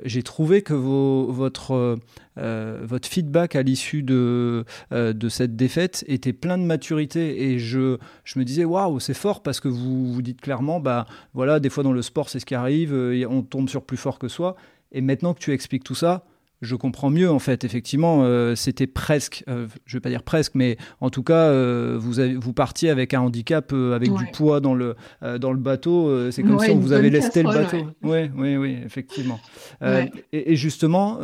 j'ai 0.04 0.24
trouvé 0.24 0.62
que 0.62 0.74
vos, 0.74 1.32
votre 1.32 2.00
votre 2.36 3.08
feedback 3.08 3.56
à 3.56 3.64
l'issue 3.64 4.04
de, 4.04 4.64
de 4.92 5.30
cette 5.30 5.56
défaite 5.56 6.06
était 6.08 6.34
plein 6.34 6.60
de 6.60 6.64
maturité 6.64 7.52
et 7.52 7.58
je, 7.58 7.98
je 8.26 8.38
me 8.38 8.46
disais 8.46 8.64
waouh 8.64 9.00
c'est 9.00 9.16
fort 9.16 9.42
parce 9.42 9.60
que 9.60 9.68
vous 9.68 10.14
vous 10.14 10.22
dites 10.22 10.40
clairement 10.40 10.67
bah 10.80 11.06
voilà 11.34 11.60
des 11.60 11.70
fois 11.70 11.84
dans 11.84 11.92
le 11.92 12.02
sport 12.02 12.30
c'est 12.30 12.40
ce 12.40 12.46
qui 12.46 12.56
arrive 12.56 12.94
euh, 12.94 13.26
on 13.30 13.42
tombe 13.42 13.70
sur 13.70 13.84
plus 13.84 13.98
fort 13.98 14.20
que 14.20 14.28
soi 14.28 14.56
et 14.92 15.02
maintenant 15.02 15.34
que 15.34 15.40
tu 15.40 15.54
expliques 15.54 15.84
tout 15.84 15.96
ça 15.96 16.26
je 16.64 16.76
comprends 16.76 17.12
mieux 17.12 17.30
en 17.30 17.38
fait. 17.38 17.64
Effectivement, 17.66 18.26
c'était 18.56 18.88
presque, 18.88 19.44
je 19.86 19.96
vais 19.96 20.00
pas 20.00 20.10
dire 20.10 20.24
presque, 20.24 20.56
mais 20.56 20.78
en 21.02 21.12
tout 21.12 21.22
cas, 21.22 21.52
vous, 21.98 22.20
avez, 22.20 22.34
vous 22.34 22.52
partiez 22.52 22.90
avec 22.90 23.14
un 23.14 23.22
handicap, 23.22 23.72
avec 23.74 24.12
du 24.12 24.26
poids 24.34 24.60
dans 24.60 24.74
le, 24.74 24.96
dans 25.22 25.52
le 25.52 25.60
bateau. 25.60 26.32
c'est 26.32 26.42
comme 26.42 26.58
si 26.58 26.72
on 26.72 26.80
vous 26.80 26.94
avait 26.94 27.12
laissé 27.12 27.44
le 27.44 27.50
bateau. 27.50 27.78
Oui, 28.02 28.32
oui, 28.36 28.58
oui, 28.58 28.76
effectivement. 28.84 29.40
Et, 29.84 30.54
et, 30.54 30.56
justement, 30.56 31.20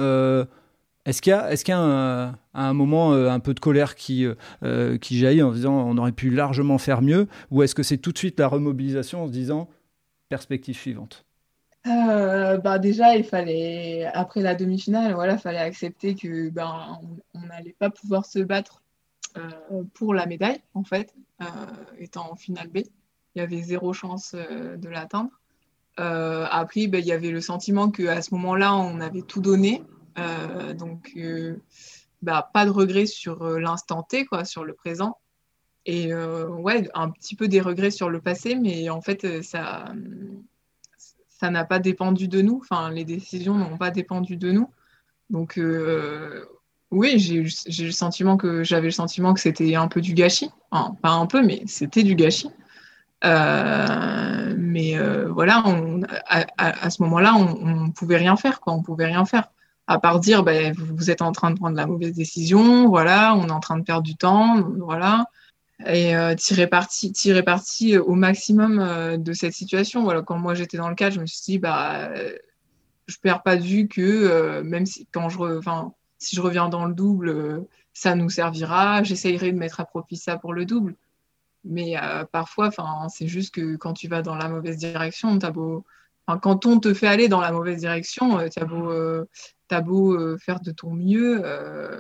est-ce 1.06 1.22
qu'il 1.22 1.32
y 1.32 1.34
a, 1.34 1.52
est-ce 1.52 1.66
qu'il 1.66 1.74
y 1.74 1.78
a 1.78 2.34
un, 2.54 2.74
moment 2.74 3.14
euh, 3.14 3.30
un 3.30 3.40
peu 3.40 3.54
de 3.54 3.60
colère 3.60 3.96
qui, 3.96 4.26
euh, 4.26 4.36
euh, 4.64 4.98
qui 4.98 5.18
jaillit 5.18 5.42
en 5.42 5.52
disant 5.52 5.74
on 5.74 5.98
aurait 5.98 6.14
pu 6.14 6.30
largement 6.30 6.78
faire 6.78 7.02
mieux 7.02 7.28
Ou 7.52 7.64
est-ce 7.64 7.76
que 7.76 7.84
c'est 7.84 7.98
tout 7.98 8.14
de 8.14 8.18
suite 8.18 8.40
la 8.40 8.48
remobilisation 8.48 9.24
en 9.24 9.28
se 9.28 9.32
disant 9.34 9.70
perspective 10.30 10.78
suivante? 10.78 11.26
Bah 11.86 12.80
déjà, 12.80 13.16
il 13.18 13.26
fallait, 13.26 14.06
après 14.14 14.40
la 14.40 14.56
demi-finale, 14.56 15.14
voilà, 15.14 15.38
fallait 15.38 15.58
accepter 15.58 16.16
que 16.16 16.50
ben, 16.50 16.98
on 17.34 17.42
n'allait 17.42 17.76
pas 17.78 17.90
pouvoir 17.90 18.26
se 18.26 18.40
battre 18.40 18.82
pour 19.94 20.14
la 20.14 20.26
médaille, 20.26 20.62
en 20.76 20.86
fait, 20.86 21.14
étant 22.00 22.32
en 22.32 22.36
finale 22.38 22.70
B. 22.70 22.78
Il 23.36 23.40
y 23.40 23.42
avait 23.42 23.62
zéro 23.62 23.92
chance 23.92 24.34
de 24.34 24.88
l'atteindre. 24.88 25.32
après, 25.98 26.88
ben, 26.88 27.00
il 27.00 27.06
y 27.06 27.12
avait 27.12 27.32
le 27.32 27.42
sentiment 27.42 27.92
qu'à 27.92 28.22
ce 28.22 28.34
moment-là, 28.34 28.76
on 28.76 29.02
avait 29.02 29.24
tout 29.24 29.42
donné, 29.42 29.84
donc, 30.74 31.12
euh, 31.18 31.56
bah, 32.22 32.50
pas 32.54 32.66
de 32.66 32.72
regrets 32.72 33.06
sur 33.06 33.44
euh, 33.44 33.60
l'instant 33.60 34.04
T, 34.04 34.26
quoi, 34.26 34.46
sur 34.46 34.64
le 34.64 34.74
présent. 34.74 35.18
Et 35.86 36.16
ouais, 36.16 36.88
un 36.94 37.10
petit 37.10 37.36
peu 37.36 37.50
des 37.50 37.60
regrets 37.60 37.92
sur 37.92 38.10
le 38.10 38.22
passé, 38.22 38.56
mais 38.56 38.90
en 38.90 39.02
fait, 39.02 39.44
ça 39.44 39.94
ça 41.28 41.50
n'a 41.50 41.66
pas 41.66 41.80
dépendu 41.80 42.30
de 42.30 42.42
nous. 42.42 42.62
Enfin, 42.64 42.90
les 42.90 43.04
décisions 43.04 43.56
n'ont 43.56 43.78
pas 43.78 43.92
dépendu 43.92 44.38
de 44.38 44.54
nous. 44.54 44.70
Donc, 45.30 45.60
oui, 46.90 47.20
j'ai 47.20 47.84
le 47.84 47.92
sentiment 47.92 48.38
que 48.38 48.64
j'avais 48.64 48.88
le 48.88 48.92
sentiment 48.92 49.34
que 49.34 49.42
c'était 49.42 49.76
un 49.76 49.90
peu 49.90 50.00
du 50.00 50.14
gâchis. 50.14 50.52
Enfin, 50.72 50.96
pas 51.02 51.10
un 51.10 51.26
peu, 51.26 51.46
mais 51.46 51.64
c'était 51.66 52.04
du 52.04 52.16
gâchis. 52.16 52.50
mais 53.22 54.98
voilà, 55.28 55.66
à, 56.58 56.90
ce 56.90 57.02
moment-là, 57.04 57.36
on 57.36 57.88
ne 57.88 57.92
pouvait 57.92 58.16
rien 58.16 58.38
faire. 58.38 58.62
Quoi. 58.62 58.72
On 58.72 58.82
pouvait 58.82 59.08
rien 59.08 59.26
faire 59.26 59.53
à 59.88 60.00
part 60.00 60.20
dire 60.20 60.44
ben, 60.44 60.74
vous 60.76 61.12
êtes 61.12 61.22
en 61.22 61.32
train 61.32 61.52
de 61.52 61.58
prendre 61.58 61.76
la 61.76 61.86
mauvaise 61.86 62.14
décision, 62.14 62.92
on 62.92 62.98
est 62.98 63.52
en 63.52 63.60
train 63.60 63.78
de 63.78 63.84
perdre 63.84 64.04
du 64.04 64.16
temps, 64.16 64.62
voilà, 64.80 65.26
et 65.86 66.16
euh, 66.16 66.36
tirer 66.36 66.68
parti, 66.68 67.12
tirer 67.12 67.44
parti 67.44 67.98
au 67.98 68.14
maximum 68.16 68.80
euh, 68.80 69.18
de 69.18 69.34
cette 69.34 69.54
situation. 69.54 70.06
Quand 70.24 70.38
moi 70.38 70.54
j'étais 70.54 70.78
dans 70.78 70.90
le 70.90 70.96
cadre, 70.96 71.16
je 71.16 71.22
me 71.22 71.26
suis 71.26 71.42
dit 71.44 71.60
bah 71.60 72.12
je 73.08 73.18
perds 73.22 73.44
pas 73.44 73.58
de 73.58 73.64
vue 73.64 73.88
que 73.88 74.02
euh, 74.02 74.64
même 74.64 74.86
si 74.86 75.08
quand 75.12 75.30
je, 75.30 75.38
si 76.18 76.36
je 76.36 76.42
reviens 76.42 76.70
dans 76.70 76.86
le 76.86 76.94
double, 76.94 77.66
ça 77.94 78.16
nous 78.16 78.30
servira. 78.30 79.04
J'essayerai 79.04 79.52
de 79.52 79.58
mettre 79.58 79.82
à 79.82 79.86
profit 79.86 80.16
ça 80.18 80.38
pour 80.38 80.54
le 80.54 80.66
double, 80.66 80.96
mais 81.66 81.96
parfois, 82.32 82.70
c'est 83.10 83.28
juste 83.28 83.54
que 83.54 83.76
quand 83.76 83.94
tu 83.94 84.08
vas 84.08 84.22
dans 84.22 84.36
la 84.36 84.48
mauvaise 84.48 84.78
direction, 84.78 85.38
t'as 85.38 85.52
beau 85.52 85.86
quand 86.42 86.66
on 86.66 86.80
te 86.80 86.94
fait 86.94 87.08
aller 87.08 87.28
dans 87.28 87.42
la 87.42 87.52
mauvaise 87.52 87.82
direction, 87.82 88.48
tu 88.48 88.58
as 88.58 88.64
beau, 88.64 89.26
t'as 89.74 89.82
beau 89.82 90.14
euh, 90.14 90.38
faire 90.38 90.60
de 90.60 90.70
ton 90.70 90.94
mieux, 90.94 91.42
euh, 91.44 91.98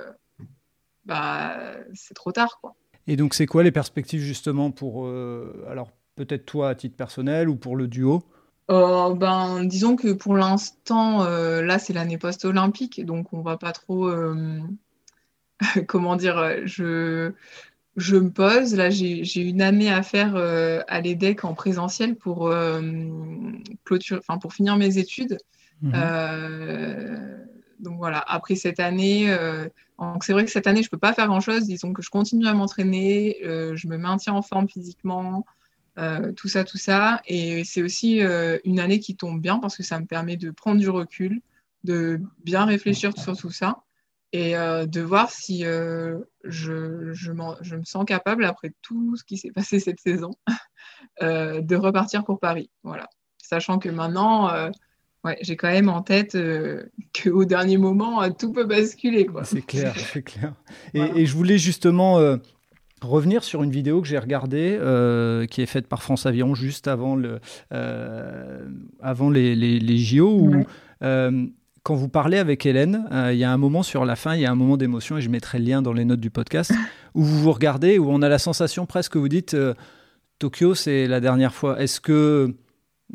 bah, 1.05 1.57
c'est 1.95 2.13
trop 2.13 2.31
tard. 2.31 2.59
Quoi. 2.61 2.75
Et 3.07 3.15
donc, 3.15 3.33
c'est 3.33 3.47
quoi 3.47 3.63
les 3.63 3.71
perspectives 3.71 4.21
justement 4.21 4.69
pour, 4.69 5.07
euh, 5.07 5.65
alors 5.67 5.89
peut-être 6.15 6.45
toi 6.45 6.69
à 6.69 6.75
titre 6.75 6.95
personnel 6.95 7.49
ou 7.49 7.55
pour 7.55 7.75
le 7.75 7.87
duo? 7.87 8.21
Ben, 8.69 9.63
disons 9.65 9.95
que 9.95 10.13
pour 10.13 10.35
l'instant, 10.35 11.25
là, 11.25 11.79
c'est 11.79 11.93
l'année 11.93 12.17
post-olympique, 12.17 13.05
donc 13.05 13.33
on 13.33 13.41
va 13.41 13.57
pas 13.57 13.71
trop, 13.71 14.09
comment 15.87 16.15
dire, 16.15 16.65
je, 16.65 17.33
je 17.97 18.15
me 18.15 18.29
pose. 18.31 18.73
Là, 18.75 18.89
j'ai 18.89 19.41
une 19.41 19.61
année 19.61 19.91
à 19.91 20.01
faire 20.01 20.35
à 20.35 21.01
l'EDEC 21.01 21.43
en 21.43 21.53
présentiel 21.53 22.15
pour, 22.15 22.51
clôture, 23.83 24.21
pour 24.41 24.53
finir 24.53 24.77
mes 24.77 24.97
études. 24.97 25.37
Mmh 25.81 25.91
donc 27.79 27.97
voilà, 27.97 28.19
après 28.19 28.55
cette 28.55 28.79
année, 28.79 29.31
euh, 29.31 29.67
c'est 30.21 30.33
vrai 30.33 30.45
que 30.45 30.51
cette 30.51 30.67
année, 30.67 30.81
je 30.81 30.87
ne 30.87 30.91
peux 30.91 30.97
pas 30.97 31.13
faire 31.13 31.27
grand-chose. 31.27 31.65
Disons 31.65 31.93
que 31.93 32.01
je 32.01 32.09
continue 32.09 32.47
à 32.47 32.53
m'entraîner, 32.53 33.37
euh, 33.43 33.75
je 33.75 33.87
me 33.87 33.97
maintiens 33.97 34.33
en 34.33 34.41
forme 34.41 34.67
physiquement, 34.67 35.45
euh, 35.97 36.31
tout 36.33 36.47
ça, 36.47 36.63
tout 36.63 36.77
ça. 36.77 37.21
Et 37.25 37.63
c'est 37.63 37.83
aussi 37.83 38.21
une 38.63 38.79
année 38.79 38.99
qui 38.99 39.15
tombe 39.15 39.41
bien 39.41 39.59
parce 39.59 39.77
que 39.77 39.83
ça 39.83 39.99
me 39.99 40.05
permet 40.05 40.37
de 40.37 40.51
prendre 40.51 40.79
du 40.79 40.89
recul, 40.89 41.41
de 41.83 42.21
bien 42.43 42.65
réfléchir 42.65 43.17
sur 43.17 43.37
tout 43.37 43.51
ça 43.51 43.83
et 44.31 44.53
de 44.53 45.01
voir 45.01 45.29
si 45.29 45.61
je, 45.63 46.23
je, 46.43 47.13
je, 47.13 47.31
me 47.75 47.83
sens 47.83 48.03
capable, 48.05 48.45
après 48.45 48.73
tout 48.81 49.15
ce 49.15 49.23
qui 49.23 49.37
s'est 49.37 49.51
passé 49.51 49.79
cette 49.79 49.99
saison, 49.99 50.31
de 51.21 51.75
repartir 51.75 52.23
pour 52.23 52.39
Paris. 52.39 52.71
Voilà. 52.83 53.07
Sachant 53.37 53.77
que 53.77 53.89
maintenant 53.89 54.71
ouais, 55.23 55.37
j'ai 55.41 55.55
quand 55.55 55.69
même 55.69 55.89
en 55.89 56.01
tête 56.01 56.35
euh, 56.35 56.83
qu'au 57.23 57.45
dernier 57.45 57.77
moment, 57.77 58.21
euh, 58.21 58.29
tout 58.37 58.51
peut 58.51 58.65
basculer. 58.65 59.27
C'est 59.43 59.65
clair, 59.65 59.95
c'est 59.97 60.23
clair. 60.23 60.53
Et, 60.93 61.25
je 61.25 61.35
voulais 61.35 61.57
justement, 61.57 62.19
euh, 62.19 62.37
revenir 63.01 63.43
sur 63.43 63.63
une 63.63 63.71
vidéo 63.71 64.01
que 64.01 64.07
j'ai 64.07 64.19
regardée, 64.19 64.77
euh, 64.79 65.45
qui 65.45 65.61
est 65.61 65.65
faite 65.65 65.87
par 65.87 66.03
France 66.03 66.25
Aviron 66.25 66.55
juste 66.55 66.87
avant, 66.87 67.15
le, 67.15 67.39
avant 69.01 69.29
les, 69.29 69.55
les, 69.55 69.97
JO, 69.97 70.29
où 70.29 70.65
quand 71.85 71.95
vous 71.95 72.07
parlez 72.07 72.37
avec 72.37 72.65
Hélène, 72.65 73.09
il 73.31 73.37
y 73.37 73.43
a 73.43 73.51
un 73.51 73.57
moment 73.57 73.83
sur 73.83 74.05
la 74.05 74.15
fin, 74.15 74.35
il 74.35 74.41
y 74.41 74.45
a 74.45 74.51
un 74.51 74.55
moment 74.55 74.77
d'émotion, 74.77 75.17
et 75.17 75.21
je 75.21 75.29
mettrai 75.29 75.59
le 75.59 75.65
lien 75.65 75.81
dans 75.81 75.91
les 75.91 76.05
notes 76.05 76.21
du 76.21 76.29
podcast, 76.29 76.71
où 77.13 77.23
vous 77.23 77.39
vous 77.39 77.51
regardez, 77.51 77.97
où 77.97 78.09
on 78.09 78.21
a 78.21 78.29
la 78.29 78.39
sensation 78.39 78.85
presque, 78.85 79.17
vous 79.17 79.27
dites, 79.27 79.57
Tokyo, 80.39 80.75
c'est 80.75 81.07
la 81.07 81.19
dernière 81.19 81.53
fois. 81.53 81.81
Est-ce 81.81 81.99
que 81.99 82.55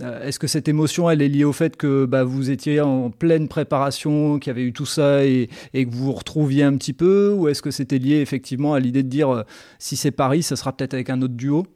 est-ce 0.01 0.39
que 0.39 0.47
cette 0.47 0.69
émotion, 0.69 1.11
elle 1.11 1.23
est 1.23 1.29
liée 1.29 1.45
au 1.45 1.53
fait 1.53 1.77
que 1.77 2.05
bah, 2.05 2.23
vous 2.23 2.51
étiez 2.51 2.81
en 2.81 3.11
pleine 3.11 3.49
préparation, 3.49 4.39
qu'il 4.39 4.51
y 4.51 4.53
avait 4.53 4.63
eu 4.63 4.73
tout 4.73 4.87
ça 4.87 5.25
et, 5.25 5.49
que 5.73 5.91
vous 5.91 6.05
vous 6.05 6.13
retrouviez 6.13 6.63
un 6.63 6.77
petit 6.77 6.93
peu 6.93 7.33
Ou 7.33 7.49
est-ce 7.49 7.63
que 7.63 7.71
c'était 7.71 7.99
lié 7.99 8.17
effectivement 8.17 8.75
à 8.75 8.81
l'idée 8.81 9.03
de 9.03 9.09
dire 9.09 9.31
euh, 9.31 9.43
si 9.79 9.97
c'est 9.97 10.13
Paris, 10.13 10.43
ça 10.43 10.57
sera 10.57 10.77
peut-être 10.77 10.95
avec 10.95 11.11
un 11.11 11.21
autre 11.23 11.35
duo? 11.35 11.67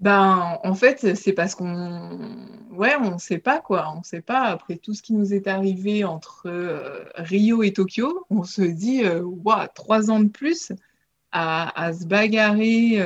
Ben, 0.00 0.58
en 0.64 0.74
fait, 0.74 1.14
c'est 1.14 1.32
parce 1.32 1.54
qu'on 1.54 2.18
ouais, 2.72 2.94
on 3.00 3.12
ne 3.14 3.18
sait 3.18 3.38
pas 3.38 3.60
quoi. 3.60 3.92
On 3.94 3.98
ne 3.98 4.04
sait 4.04 4.22
pas. 4.22 4.44
Après 4.44 4.76
tout 4.76 4.94
ce 4.94 5.02
qui 5.02 5.12
nous 5.12 5.34
est 5.34 5.46
arrivé 5.46 6.04
entre 6.04 6.44
euh, 6.46 7.04
Rio 7.16 7.62
et 7.62 7.72
Tokyo, 7.72 8.26
on 8.30 8.42
se 8.42 8.62
dit, 8.62 9.02
trois 9.74 10.10
ans 10.10 10.20
de 10.20 10.28
plus 10.28 10.72
à, 11.32 11.92
se 11.92 12.06
bagarrer 12.06 12.98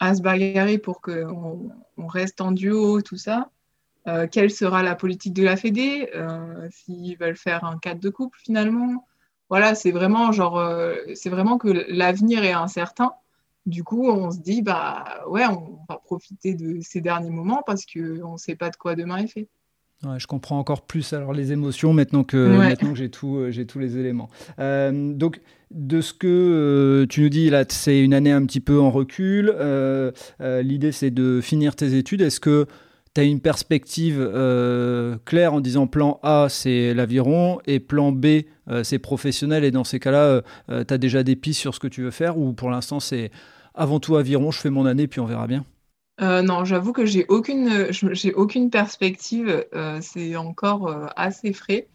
à 0.00 0.14
se 0.14 0.22
bagarrer 0.22 0.78
pour 0.78 1.00
qu'on 1.00 1.70
on 1.96 2.06
reste 2.06 2.40
en 2.40 2.52
duo, 2.52 3.02
tout 3.02 3.16
ça. 3.16 3.50
Euh, 4.06 4.26
quelle 4.30 4.50
sera 4.50 4.82
la 4.82 4.94
politique 4.94 5.34
de 5.34 5.42
la 5.42 5.56
Fédé 5.56 6.08
euh, 6.14 6.68
S'ils 6.70 7.16
veulent 7.18 7.36
faire 7.36 7.64
un 7.64 7.78
cadre 7.78 8.00
de 8.00 8.08
couple 8.08 8.38
finalement? 8.42 9.06
Voilà, 9.50 9.74
c'est 9.74 9.90
vraiment 9.90 10.32
genre, 10.32 10.58
euh, 10.58 10.94
c'est 11.14 11.30
vraiment 11.30 11.58
que 11.58 11.68
l'avenir 11.88 12.44
est 12.44 12.52
incertain. 12.52 13.12
Du 13.66 13.84
coup, 13.84 14.08
on 14.08 14.30
se 14.30 14.38
dit 14.38 14.62
bah 14.62 15.04
ouais, 15.28 15.44
on 15.46 15.78
va 15.88 15.98
profiter 15.98 16.54
de 16.54 16.80
ces 16.80 17.00
derniers 17.00 17.30
moments 17.30 17.62
parce 17.66 17.84
qu'on 17.84 18.32
ne 18.32 18.38
sait 18.38 18.56
pas 18.56 18.70
de 18.70 18.76
quoi 18.76 18.94
demain 18.94 19.18
est 19.18 19.28
fait 19.28 19.48
je 20.18 20.26
comprends 20.26 20.58
encore 20.58 20.82
plus 20.82 21.12
alors 21.12 21.32
les 21.32 21.50
émotions 21.52 21.92
maintenant 21.92 22.22
que, 22.22 22.36
maintenant 22.36 22.92
que 22.92 22.98
j'ai 22.98 23.10
tout, 23.10 23.36
euh, 23.36 23.50
j'ai 23.50 23.66
tous 23.66 23.78
les 23.78 23.98
éléments. 23.98 24.30
Donc, 24.58 25.40
de 25.70 26.00
ce 26.00 26.12
que 26.12 26.26
euh, 26.26 27.06
tu 27.06 27.22
nous 27.22 27.28
dis 27.28 27.50
là, 27.50 27.64
c'est 27.68 28.00
une 28.00 28.14
année 28.14 28.32
un 28.32 28.44
petit 28.44 28.60
peu 28.60 28.80
en 28.80 28.90
recul. 28.90 29.54
L'idée, 30.40 30.92
c'est 30.92 31.10
de 31.10 31.40
finir 31.40 31.76
tes 31.76 31.96
études. 31.96 32.22
Est-ce 32.22 32.40
que 32.40 32.66
tu 33.14 33.20
as 33.20 33.24
une 33.24 33.40
perspective 33.40 34.18
claire 35.24 35.54
en 35.54 35.60
disant 35.60 35.86
plan 35.86 36.20
A, 36.22 36.46
c'est 36.48 36.94
l'aviron, 36.94 37.60
et 37.66 37.80
plan 37.80 38.12
B, 38.12 38.42
c'est 38.82 38.98
professionnel, 38.98 39.64
et 39.64 39.70
dans 39.70 39.84
ces 39.84 39.98
cas-là, 39.98 40.42
tu 40.68 40.94
as 40.94 40.98
déjà 40.98 41.22
des 41.22 41.36
pistes 41.36 41.60
sur 41.60 41.74
ce 41.74 41.80
que 41.80 41.88
tu 41.88 42.02
veux 42.02 42.10
faire, 42.10 42.38
ou 42.38 42.52
pour 42.52 42.70
l'instant, 42.70 43.00
c'est 43.00 43.30
avant 43.74 44.00
tout 44.00 44.16
aviron, 44.16 44.50
je 44.50 44.58
fais 44.58 44.70
mon 44.70 44.86
année, 44.86 45.06
puis 45.06 45.20
on 45.20 45.26
verra 45.26 45.46
bien? 45.46 45.64
Euh, 46.20 46.42
non, 46.42 46.64
j'avoue 46.64 46.92
que 46.92 47.06
j'ai 47.06 47.26
aucune, 47.28 47.92
j'ai 47.92 48.34
aucune 48.34 48.70
perspective. 48.70 49.64
Euh, 49.74 50.00
c'est 50.02 50.34
encore 50.36 50.88
euh, 50.88 51.06
assez 51.16 51.52
frais. 51.52 51.86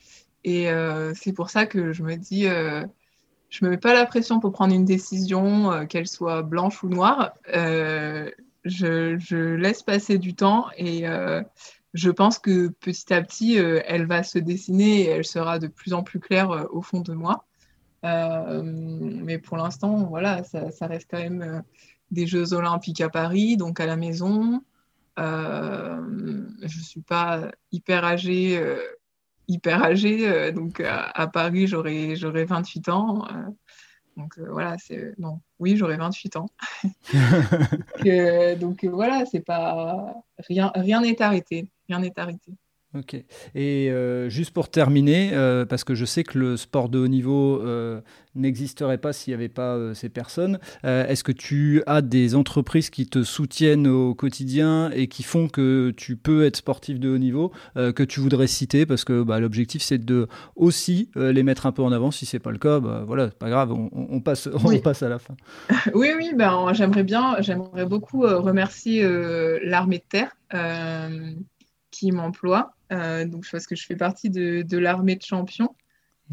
Et 0.45 0.67
c'est 1.15 1.31
pour 1.31 1.49
ça 1.49 1.65
que 1.65 1.93
je 1.93 2.03
me 2.03 2.17
dis, 2.17 2.47
je 3.53 3.63
me 3.63 3.69
mets 3.69 3.77
pas 3.77 3.93
la 3.93 4.05
pression 4.07 4.39
pour 4.39 4.51
prendre 4.51 4.73
une 4.73 4.83
décision, 4.83 5.85
qu'elle 5.87 6.07
soit 6.07 6.41
blanche 6.41 6.81
ou 6.83 6.89
noire. 6.89 7.33
Je, 8.65 9.55
laisse 9.55 9.83
passer 9.83 10.17
du 10.17 10.33
temps 10.33 10.67
et 10.75 11.05
je 11.93 12.09
pense 12.09 12.39
que 12.39 12.69
petit 12.69 13.13
à 13.13 13.21
petit, 13.21 13.57
elle 13.57 14.07
va 14.07 14.23
se 14.23 14.39
dessiner 14.39 15.01
et 15.01 15.09
elle 15.09 15.25
sera 15.25 15.59
de 15.59 15.67
plus 15.67 15.93
en 15.93 16.01
plus 16.01 16.19
claire 16.19 16.67
au 16.71 16.81
fond 16.81 17.01
de 17.01 17.13
moi. 17.13 17.45
mais 18.03 19.37
pour 19.37 19.57
l'instant, 19.57 19.97
voilà, 20.09 20.43
ça, 20.43 20.71
ça, 20.71 20.87
reste 20.87 21.07
quand 21.11 21.19
même 21.19 21.63
des 22.09 22.25
Jeux 22.25 22.53
Olympiques 22.53 23.01
à 23.01 23.09
Paris, 23.09 23.55
donc 23.55 23.79
à 23.79 23.85
la 23.85 23.97
maison. 23.97 24.63
Euh, 25.19 26.01
je 26.61 26.77
ne 26.77 26.83
suis 26.83 27.01
pas 27.01 27.51
hyper 27.71 28.03
âgée, 28.03 28.57
euh, 28.57 28.81
hyper 29.47 29.83
âgée 29.83 30.27
euh, 30.29 30.51
donc 30.51 30.79
à, 30.79 31.27
Paris, 31.27 31.67
j'aurai 31.67 32.15
28 32.45 32.89
ans. 32.89 33.27
donc 34.17 34.37
voilà, 34.37 34.75
c'est 34.77 35.13
non, 35.17 35.39
oui, 35.59 35.77
j'aurai 35.77 35.97
28 35.97 36.35
ans. 36.37 36.49
donc 38.59 38.85
voilà, 38.85 39.25
c'est 39.25 39.41
pas 39.41 40.15
rien, 40.49 40.71
rien 40.75 41.01
n'est 41.01 41.21
arrêté, 41.21 41.67
rien 41.87 41.99
n'est 41.99 42.17
arrêté. 42.19 42.53
Ok. 42.95 43.15
Et 43.55 43.89
euh, 43.89 44.29
juste 44.29 44.51
pour 44.51 44.69
terminer, 44.69 45.31
euh, 45.33 45.65
parce 45.65 45.83
que 45.83 45.95
je 45.95 46.05
sais 46.05 46.23
que 46.23 46.37
le 46.37 46.57
sport 46.57 46.89
de 46.89 46.99
haut 46.99 47.07
niveau 47.07 47.59
euh, 47.63 48.01
n'existerait 48.35 48.99
pas 48.99 49.13
s'il 49.13 49.31
n'y 49.31 49.35
avait 49.35 49.49
pas 49.49 49.95
ces 49.95 50.09
personnes, 50.09 50.59
est-ce 50.83 51.23
que 51.23 51.31
tu 51.31 51.81
as 51.87 52.01
des 52.01 52.35
entreprises 52.35 52.89
qui 52.89 53.07
te 53.07 53.23
soutiennent 53.23 53.87
au 53.87 54.13
quotidien 54.13 54.91
et 54.91 55.07
qui 55.07 55.23
font 55.23 55.47
que 55.47 55.91
tu 55.95 56.15
peux 56.15 56.45
être 56.45 56.57
sportif 56.57 56.99
de 56.99 57.09
haut 57.09 57.19
niveau, 57.19 57.51
que 57.75 58.03
tu 58.03 58.19
voudrais 58.19 58.47
citer? 58.47 58.87
Parce 58.87 59.03
que 59.03 59.21
bah, 59.21 59.39
l'objectif, 59.39 59.83
c'est 59.83 60.03
de 60.03 60.27
aussi 60.55 61.11
les 61.15 61.43
mettre 61.43 61.67
un 61.67 61.71
peu 61.71 61.83
en 61.83 61.91
avant. 61.91 62.09
Si 62.09 62.25
c'est 62.25 62.39
pas 62.39 62.49
le 62.49 62.57
cas, 62.57 62.79
bah, 62.79 63.03
voilà, 63.05 63.27
pas 63.27 63.49
grave, 63.49 63.71
on, 63.71 64.19
passe, 64.19 64.49
on 64.65 64.79
passe 64.79 65.03
à 65.03 65.09
la 65.09 65.19
fin. 65.19 65.35
oui, 65.93 66.09
oui, 66.17 66.31
ben, 66.35 66.73
j'aimerais 66.73 67.03
bien, 67.03 67.35
j'aimerais 67.39 67.85
beaucoup 67.85 68.21
remercier 68.21 69.07
l'armée 69.63 69.99
de 69.99 70.03
terre 70.09 70.35
qui 71.93 72.11
m'emploie. 72.11 72.73
Euh, 72.93 73.25
donc, 73.25 73.45
parce 73.51 73.67
que 73.67 73.75
je 73.75 73.85
fais 73.85 73.95
partie 73.95 74.29
de, 74.29 74.77
l'armée 74.77 75.15
de 75.15 75.21
champions. 75.21 75.75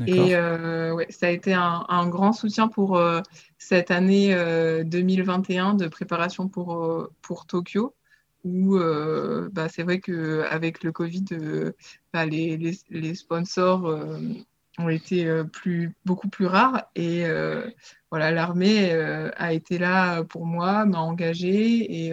Et 0.06 0.34
euh, 0.34 0.94
ouais, 0.94 1.08
ça 1.10 1.26
a 1.26 1.30
été 1.30 1.52
un, 1.52 2.08
grand 2.08 2.32
soutien 2.32 2.68
pour 2.68 2.96
euh, 2.96 3.20
cette 3.58 3.90
année 3.90 4.34
2021 4.84 5.74
de 5.74 5.88
préparation 5.88 6.48
pour, 6.48 7.08
pour 7.20 7.46
Tokyo, 7.46 7.94
où 8.44 8.78
bah, 9.52 9.68
c'est 9.68 9.82
vrai 9.82 10.00
qu'avec 10.00 10.82
le 10.84 10.92
Covid, 10.92 11.24
bah, 12.12 12.24
les, 12.24 12.56
les, 12.56 12.78
les, 12.88 13.14
sponsors 13.14 13.84
ont 14.78 14.88
été 14.88 15.28
plus, 15.52 15.94
beaucoup 16.06 16.28
plus 16.28 16.46
rares. 16.46 16.84
Et 16.94 17.24
voilà, 18.10 18.30
l'armée 18.30 18.92
a 18.92 19.52
été 19.52 19.76
là 19.76 20.22
pour 20.24 20.46
moi, 20.46 20.86
m'a 20.86 21.00
engagée 21.00 22.06
et 22.06 22.12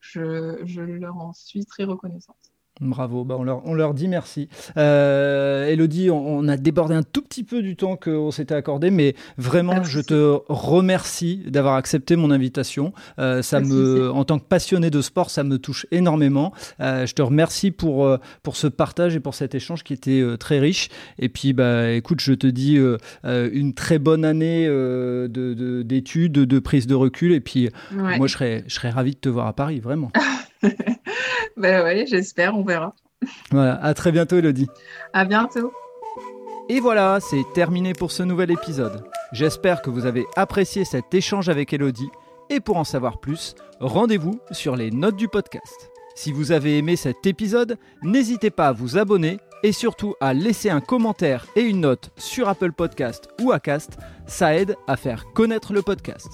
je, 0.00 0.60
je 0.64 0.80
leur 0.80 1.16
en 1.16 1.34
suis 1.34 1.66
très 1.66 1.84
reconnaissante. 1.84 2.53
Bravo, 2.80 3.24
bah 3.24 3.36
on, 3.38 3.44
leur, 3.44 3.64
on, 3.66 3.74
leur, 3.74 3.94
dit 3.94 4.08
merci. 4.08 4.48
Euh, 4.76 5.68
Elodie, 5.68 6.10
on, 6.10 6.48
a 6.48 6.56
débordé 6.56 6.96
un 6.96 7.04
tout 7.04 7.22
petit 7.22 7.44
peu 7.44 7.62
du 7.62 7.76
temps 7.76 7.94
qu'on 7.96 8.32
s'était 8.32 8.56
accordé, 8.56 8.90
mais 8.90 9.14
vraiment, 9.38 9.84
je 9.84 10.00
te 10.00 10.40
remercie 10.48 11.44
d'avoir 11.46 11.76
accepté 11.76 12.16
mon 12.16 12.32
invitation. 12.32 12.92
Euh, 13.20 13.42
ça 13.42 13.60
me, 13.60 14.10
en 14.10 14.24
tant 14.24 14.40
que 14.40 14.44
passionné 14.44 14.90
de 14.90 15.00
sport, 15.02 15.30
ça 15.30 15.44
me 15.44 15.58
touche 15.58 15.86
énormément. 15.92 16.52
Euh, 16.80 17.06
je 17.06 17.14
te 17.14 17.22
remercie 17.22 17.70
pour, 17.70 18.06
euh, 18.06 18.18
pour 18.42 18.56
ce 18.56 18.66
partage 18.66 19.14
et 19.14 19.20
pour 19.20 19.36
cet 19.36 19.54
échange 19.54 19.84
qui 19.84 19.92
était 19.92 20.20
euh, 20.20 20.36
très 20.36 20.58
riche. 20.58 20.88
Et 21.20 21.28
puis, 21.28 21.52
bah, 21.52 21.92
écoute, 21.92 22.20
je 22.20 22.32
te 22.32 22.48
dis 22.48 22.76
une 23.24 23.74
très 23.74 24.00
bonne 24.00 24.24
année 24.24 24.66
d'études, 25.28 26.32
de, 26.32 26.44
de, 26.44 26.58
prise 26.58 26.88
de 26.88 26.96
recul. 26.96 27.32
Et 27.32 27.40
puis, 27.40 27.70
moi, 27.92 28.26
je 28.26 28.32
serais, 28.32 28.64
je 28.66 28.74
serais 28.74 28.90
ravi 28.90 29.12
de 29.12 29.18
te 29.18 29.28
voir 29.28 29.46
à 29.46 29.52
Paris, 29.52 29.78
vraiment. 29.78 30.10
ben 31.56 31.84
oui, 31.84 32.06
j'espère, 32.06 32.56
on 32.56 32.62
verra. 32.62 32.94
Voilà, 33.50 33.82
à 33.82 33.94
très 33.94 34.12
bientôt 34.12 34.36
Elodie. 34.36 34.68
À 35.12 35.24
bientôt. 35.24 35.72
Et 36.68 36.80
voilà, 36.80 37.18
c'est 37.20 37.44
terminé 37.54 37.92
pour 37.92 38.10
ce 38.10 38.22
nouvel 38.22 38.50
épisode. 38.50 39.04
J'espère 39.32 39.82
que 39.82 39.90
vous 39.90 40.06
avez 40.06 40.24
apprécié 40.36 40.84
cet 40.84 41.12
échange 41.12 41.48
avec 41.48 41.72
Elodie. 41.72 42.08
Et 42.50 42.60
pour 42.60 42.76
en 42.76 42.84
savoir 42.84 43.20
plus, 43.20 43.54
rendez-vous 43.80 44.40
sur 44.50 44.76
les 44.76 44.90
notes 44.90 45.16
du 45.16 45.28
podcast. 45.28 45.90
Si 46.14 46.32
vous 46.32 46.52
avez 46.52 46.78
aimé 46.78 46.96
cet 46.96 47.26
épisode, 47.26 47.76
n'hésitez 48.02 48.50
pas 48.50 48.68
à 48.68 48.72
vous 48.72 48.96
abonner 48.96 49.38
et 49.62 49.72
surtout 49.72 50.14
à 50.20 50.32
laisser 50.32 50.70
un 50.70 50.80
commentaire 50.80 51.46
et 51.56 51.62
une 51.62 51.80
note 51.80 52.10
sur 52.16 52.48
Apple 52.48 52.72
Podcast 52.72 53.28
ou 53.40 53.50
Acast. 53.50 53.98
Ça 54.26 54.54
aide 54.54 54.76
à 54.86 54.96
faire 54.96 55.24
connaître 55.34 55.72
le 55.72 55.82
podcast. 55.82 56.28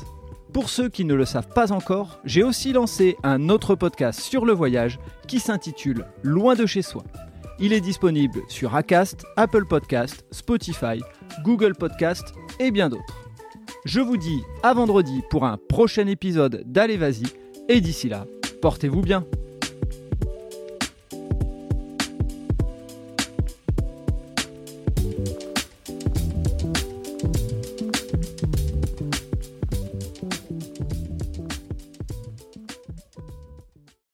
Pour 0.52 0.68
ceux 0.68 0.88
qui 0.88 1.04
ne 1.04 1.14
le 1.14 1.24
savent 1.24 1.48
pas 1.48 1.70
encore, 1.70 2.20
j'ai 2.24 2.42
aussi 2.42 2.72
lancé 2.72 3.16
un 3.22 3.48
autre 3.48 3.76
podcast 3.76 4.18
sur 4.18 4.44
le 4.44 4.52
voyage 4.52 4.98
qui 5.28 5.38
s'intitule 5.38 6.06
Loin 6.24 6.56
de 6.56 6.66
chez 6.66 6.82
soi. 6.82 7.04
Il 7.60 7.72
est 7.72 7.80
disponible 7.80 8.40
sur 8.48 8.74
Acast, 8.74 9.24
Apple 9.36 9.66
Podcast, 9.66 10.24
Spotify, 10.32 11.00
Google 11.44 11.74
Podcast 11.74 12.34
et 12.58 12.72
bien 12.72 12.88
d'autres. 12.88 13.28
Je 13.84 14.00
vous 14.00 14.16
dis 14.16 14.40
à 14.62 14.74
vendredi 14.74 15.22
pour 15.30 15.44
un 15.44 15.56
prochain 15.68 16.06
épisode 16.08 16.64
d'Allez 16.66 16.96
Vas-y 16.96 17.24
et 17.68 17.80
d'ici 17.80 18.08
là, 18.08 18.26
portez-vous 18.60 19.02
bien. 19.02 19.24